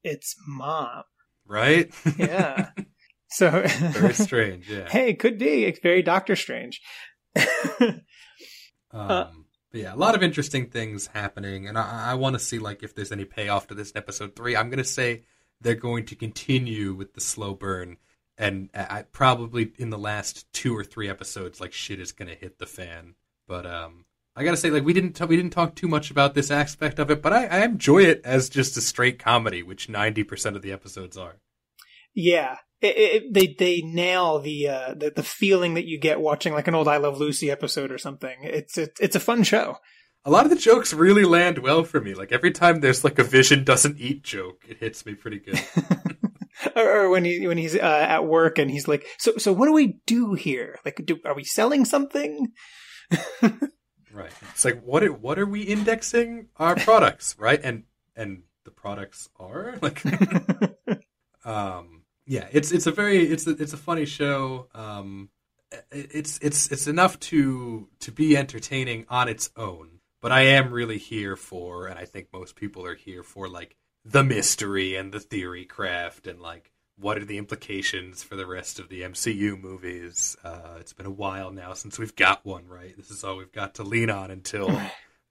It's 0.03 0.35
mom. 0.47 1.03
right? 1.45 1.91
Yeah. 2.17 2.69
so 3.29 3.63
Very 3.67 4.13
strange, 4.13 4.69
yeah. 4.69 4.87
hey, 4.89 5.13
could 5.13 5.37
be. 5.37 5.65
It's 5.65 5.79
very 5.79 6.01
Doctor 6.01 6.35
Strange. 6.37 6.79
Um, 8.93 9.45
but 9.71 9.81
yeah, 9.81 9.93
a 9.93 9.97
lot 9.97 10.13
of 10.15 10.21
interesting 10.21 10.69
things 10.69 11.07
happening, 11.07 11.67
and 11.67 11.77
I, 11.77 12.11
I 12.11 12.13
want 12.13 12.35
to 12.35 12.39
see 12.39 12.59
like 12.59 12.83
if 12.83 12.93
there's 12.93 13.11
any 13.11 13.25
payoff 13.25 13.67
to 13.67 13.73
this 13.73 13.91
in 13.91 13.97
episode 13.97 14.35
three. 14.35 14.55
I'm 14.55 14.69
gonna 14.69 14.83
say 14.83 15.23
they're 15.61 15.73
going 15.73 16.05
to 16.05 16.15
continue 16.15 16.93
with 16.93 17.13
the 17.13 17.21
slow 17.21 17.55
burn, 17.55 17.97
and 18.37 18.69
I, 18.75 18.99
I 18.99 19.01
probably 19.01 19.73
in 19.77 19.89
the 19.89 19.97
last 19.97 20.51
two 20.53 20.77
or 20.77 20.83
three 20.83 21.09
episodes, 21.09 21.59
like 21.59 21.73
shit 21.73 21.99
is 21.99 22.11
gonna 22.11 22.35
hit 22.35 22.59
the 22.59 22.67
fan. 22.67 23.15
But 23.47 23.65
um, 23.65 24.05
I 24.35 24.43
gotta 24.43 24.57
say, 24.57 24.69
like 24.69 24.85
we 24.85 24.93
didn't 24.93 25.13
t- 25.13 25.25
we 25.25 25.35
didn't 25.35 25.53
talk 25.53 25.73
too 25.73 25.87
much 25.87 26.11
about 26.11 26.35
this 26.35 26.51
aspect 26.51 26.99
of 26.99 27.09
it, 27.09 27.23
but 27.23 27.33
I, 27.33 27.45
I 27.47 27.63
enjoy 27.63 28.03
it 28.03 28.21
as 28.23 28.49
just 28.49 28.77
a 28.77 28.81
straight 28.81 29.17
comedy, 29.17 29.63
which 29.63 29.89
ninety 29.89 30.23
percent 30.23 30.55
of 30.55 30.61
the 30.61 30.71
episodes 30.71 31.17
are. 31.17 31.37
Yeah, 32.13 32.57
it, 32.83 32.97
it, 32.97 33.33
they 33.33 33.55
they 33.57 33.81
nail 33.81 34.39
the, 34.39 34.67
uh, 34.67 34.93
the 34.93 35.11
the 35.15 35.23
feeling 35.23 35.75
that 35.75 35.85
you 35.85 35.99
get 35.99 36.19
watching 36.19 36.53
like 36.53 36.67
an 36.67 36.75
old 36.75 36.87
I 36.87 36.97
Love 36.97 37.17
Lucy 37.19 37.49
episode 37.49 37.91
or 37.91 37.97
something. 37.97 38.35
It's 38.43 38.77
it, 38.77 38.97
it's 38.99 39.15
a 39.15 39.21
fun 39.21 39.43
show. 39.43 39.77
A 40.25 40.31
lot 40.31 40.45
of 40.45 40.51
the 40.51 40.57
jokes 40.57 40.93
really 40.93 41.25
land 41.25 41.59
well 41.59 41.83
for 41.83 41.99
me. 41.99 42.13
Like 42.13 42.31
every 42.31 42.51
time 42.51 42.79
there's 42.79 43.03
like 43.03 43.19
a 43.19 43.23
Vision 43.23 43.63
doesn't 43.63 43.99
eat 43.99 44.23
joke, 44.23 44.63
it 44.67 44.77
hits 44.77 45.05
me 45.05 45.15
pretty 45.15 45.39
good. 45.39 45.61
or, 46.75 47.05
or 47.05 47.09
when 47.09 47.25
he 47.25 47.47
when 47.47 47.57
he's 47.57 47.75
uh, 47.75 47.79
at 47.79 48.25
work 48.25 48.57
and 48.57 48.71
he's 48.71 48.87
like, 48.87 49.05
so 49.17 49.37
so 49.37 49.51
what 49.51 49.65
do 49.65 49.73
we 49.73 49.99
do 50.05 50.33
here? 50.33 50.79
Like, 50.85 51.01
do, 51.05 51.19
are 51.25 51.35
we 51.35 51.43
selling 51.43 51.85
something? 51.85 52.51
Right. 54.13 54.31
It's 54.51 54.63
like 54.63 54.81
what 54.83 55.03
are, 55.03 55.11
what 55.11 55.39
are 55.39 55.45
we 55.45 55.63
indexing 55.63 56.47
our 56.57 56.75
products, 56.75 57.35
right? 57.39 57.59
And 57.61 57.83
and 58.15 58.43
the 58.63 58.71
products 58.71 59.27
are 59.39 59.75
like 59.81 60.03
um 61.45 61.82
yeah, 62.33 62.47
it's 62.51 62.71
it's 62.71 62.87
a 62.87 62.91
very 62.91 63.19
it's 63.19 63.45
a, 63.45 63.51
it's 63.51 63.73
a 63.73 63.77
funny 63.77 64.05
show. 64.05 64.67
Um 64.73 65.29
it's 65.91 66.39
it's 66.41 66.71
it's 66.71 66.87
enough 66.87 67.19
to 67.19 67.87
to 67.99 68.11
be 68.11 68.35
entertaining 68.35 69.05
on 69.07 69.29
its 69.29 69.51
own, 69.55 69.99
but 70.19 70.31
I 70.31 70.41
am 70.41 70.73
really 70.73 70.97
here 70.97 71.35
for 71.35 71.85
and 71.85 71.99
I 71.99 72.05
think 72.05 72.29
most 72.33 72.55
people 72.55 72.87
are 72.87 72.95
here 72.95 73.21
for 73.21 73.47
like 73.47 73.75
the 74.03 74.23
mystery 74.23 74.95
and 74.95 75.11
the 75.11 75.19
theory 75.19 75.65
craft 75.65 76.25
and 76.25 76.41
like 76.41 76.71
what 76.97 77.19
are 77.19 77.25
the 77.25 77.37
implications 77.37 78.23
for 78.23 78.35
the 78.35 78.47
rest 78.47 78.79
of 78.79 78.89
the 78.89 79.01
MCU 79.01 79.59
movies? 79.59 80.35
Uh, 80.43 80.77
it's 80.79 80.93
been 80.93 81.05
a 81.05 81.11
while 81.11 81.51
now 81.51 81.73
since 81.73 81.99
we've 81.99 82.15
got 82.15 82.43
one, 82.43 82.67
right? 82.67 82.97
This 82.97 83.11
is 83.11 83.23
all 83.23 83.37
we've 83.37 83.51
got 83.51 83.75
to 83.75 83.83
lean 83.83 84.09
on 84.09 84.31
until 84.31 84.75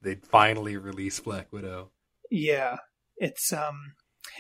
they 0.02 0.14
finally 0.14 0.76
release 0.76 1.18
Black 1.18 1.52
Widow. 1.52 1.90
Yeah, 2.30 2.76
it's 3.16 3.52
um, 3.52 3.94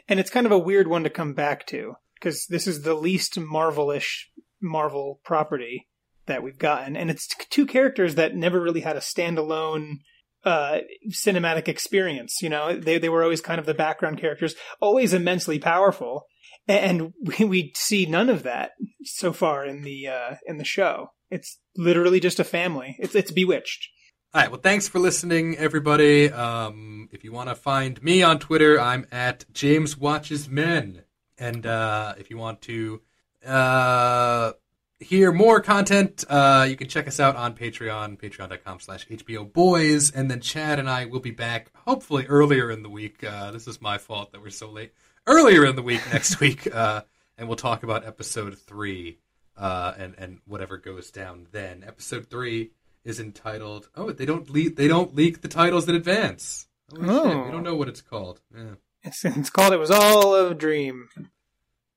and 0.08 0.20
it's 0.20 0.30
kind 0.30 0.46
of 0.46 0.52
a 0.52 0.58
weird 0.58 0.86
one 0.86 1.02
to 1.02 1.10
come 1.10 1.34
back 1.34 1.66
to 1.66 1.96
because 2.22 2.46
this 2.46 2.66
is 2.66 2.82
the 2.82 2.94
least 2.94 3.34
Marvelish 3.34 4.26
Marvel 4.60 5.20
property. 5.24 5.88
that 6.26 6.42
we've 6.42 6.58
gotten, 6.58 6.96
and 6.96 7.10
it's 7.10 7.26
two 7.50 7.66
characters 7.66 8.14
that 8.14 8.36
never 8.36 8.60
really 8.60 8.80
had 8.80 8.96
a 8.96 9.00
standalone 9.00 9.96
uh, 10.44 10.78
cinematic 11.10 11.68
experience. 11.68 12.40
You 12.40 12.48
know, 12.48 12.76
they 12.76 12.98
they 12.98 13.08
were 13.08 13.22
always 13.22 13.40
kind 13.40 13.58
of 13.58 13.66
the 13.66 13.74
background 13.74 14.18
characters, 14.20 14.54
always 14.80 15.12
immensely 15.12 15.58
powerful, 15.58 16.26
and 16.68 17.12
we, 17.22 17.44
we 17.44 17.72
see 17.74 18.06
none 18.06 18.28
of 18.28 18.44
that 18.44 18.72
so 19.04 19.32
far 19.32 19.64
in 19.66 19.82
the 19.82 20.06
uh, 20.08 20.34
in 20.46 20.58
the 20.58 20.64
show. 20.64 21.08
It's 21.30 21.58
literally 21.76 22.20
just 22.20 22.38
a 22.40 22.44
family. 22.44 22.96
It's 22.98 23.14
it's 23.14 23.32
bewitched. 23.32 23.88
All 24.34 24.40
right. 24.40 24.50
Well, 24.50 24.60
thanks 24.60 24.88
for 24.88 24.98
listening, 24.98 25.58
everybody. 25.58 26.30
Um, 26.30 27.08
if 27.12 27.22
you 27.22 27.32
want 27.32 27.50
to 27.50 27.54
find 27.54 28.02
me 28.02 28.22
on 28.22 28.38
Twitter, 28.38 28.80
I'm 28.80 29.06
at 29.12 29.44
James 29.52 29.98
Watches 29.98 30.48
Men, 30.48 31.02
and 31.42 31.66
uh, 31.66 32.14
if 32.18 32.30
you 32.30 32.38
want 32.38 32.60
to 32.62 33.00
uh, 33.44 34.52
hear 35.00 35.32
more 35.32 35.60
content, 35.60 36.24
uh, 36.28 36.66
you 36.68 36.76
can 36.76 36.88
check 36.88 37.08
us 37.08 37.18
out 37.20 37.36
on 37.36 37.54
Patreon, 37.54 38.18
patreon.com 38.18 38.80
slash 38.80 39.06
HBO 39.08 39.50
Boys. 39.52 40.10
And 40.10 40.30
then 40.30 40.40
Chad 40.40 40.78
and 40.78 40.88
I 40.88 41.06
will 41.06 41.20
be 41.20 41.30
back 41.32 41.70
hopefully 41.74 42.26
earlier 42.26 42.70
in 42.70 42.82
the 42.82 42.88
week. 42.88 43.22
Uh, 43.24 43.50
this 43.50 43.66
is 43.66 43.80
my 43.80 43.98
fault 43.98 44.32
that 44.32 44.40
we're 44.42 44.50
so 44.50 44.70
late. 44.70 44.92
Earlier 45.26 45.64
in 45.66 45.76
the 45.76 45.82
week 45.82 46.00
next 46.12 46.40
week. 46.40 46.72
Uh, 46.72 47.02
and 47.36 47.48
we'll 47.48 47.56
talk 47.56 47.82
about 47.82 48.06
episode 48.06 48.56
three 48.58 49.18
uh, 49.56 49.94
and, 49.98 50.14
and 50.18 50.38
whatever 50.46 50.76
goes 50.76 51.10
down 51.10 51.46
then. 51.52 51.84
Episode 51.86 52.26
three 52.30 52.70
is 53.04 53.18
entitled, 53.18 53.88
oh, 53.96 54.12
they 54.12 54.24
don't 54.24 54.48
leak, 54.48 54.76
they 54.76 54.86
don't 54.86 55.14
leak 55.16 55.40
the 55.42 55.48
titles 55.48 55.88
in 55.88 55.96
advance. 55.96 56.68
Holy 56.92 57.08
Oh. 57.08 57.28
shit, 57.28 57.46
we 57.46 57.50
don't 57.50 57.64
know 57.64 57.74
what 57.74 57.88
it's 57.88 58.00
called. 58.00 58.40
Yeah. 58.56 58.74
It's, 59.04 59.24
it's 59.24 59.50
called 59.50 59.72
"It 59.72 59.78
Was 59.78 59.90
All 59.90 60.34
a 60.34 60.54
Dream." 60.54 61.08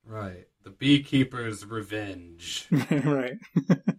Right. 0.06 0.48
The 0.64 0.70
Beekeeper's 0.72 1.66
Revenge. 1.66 2.68
right. 2.92 3.38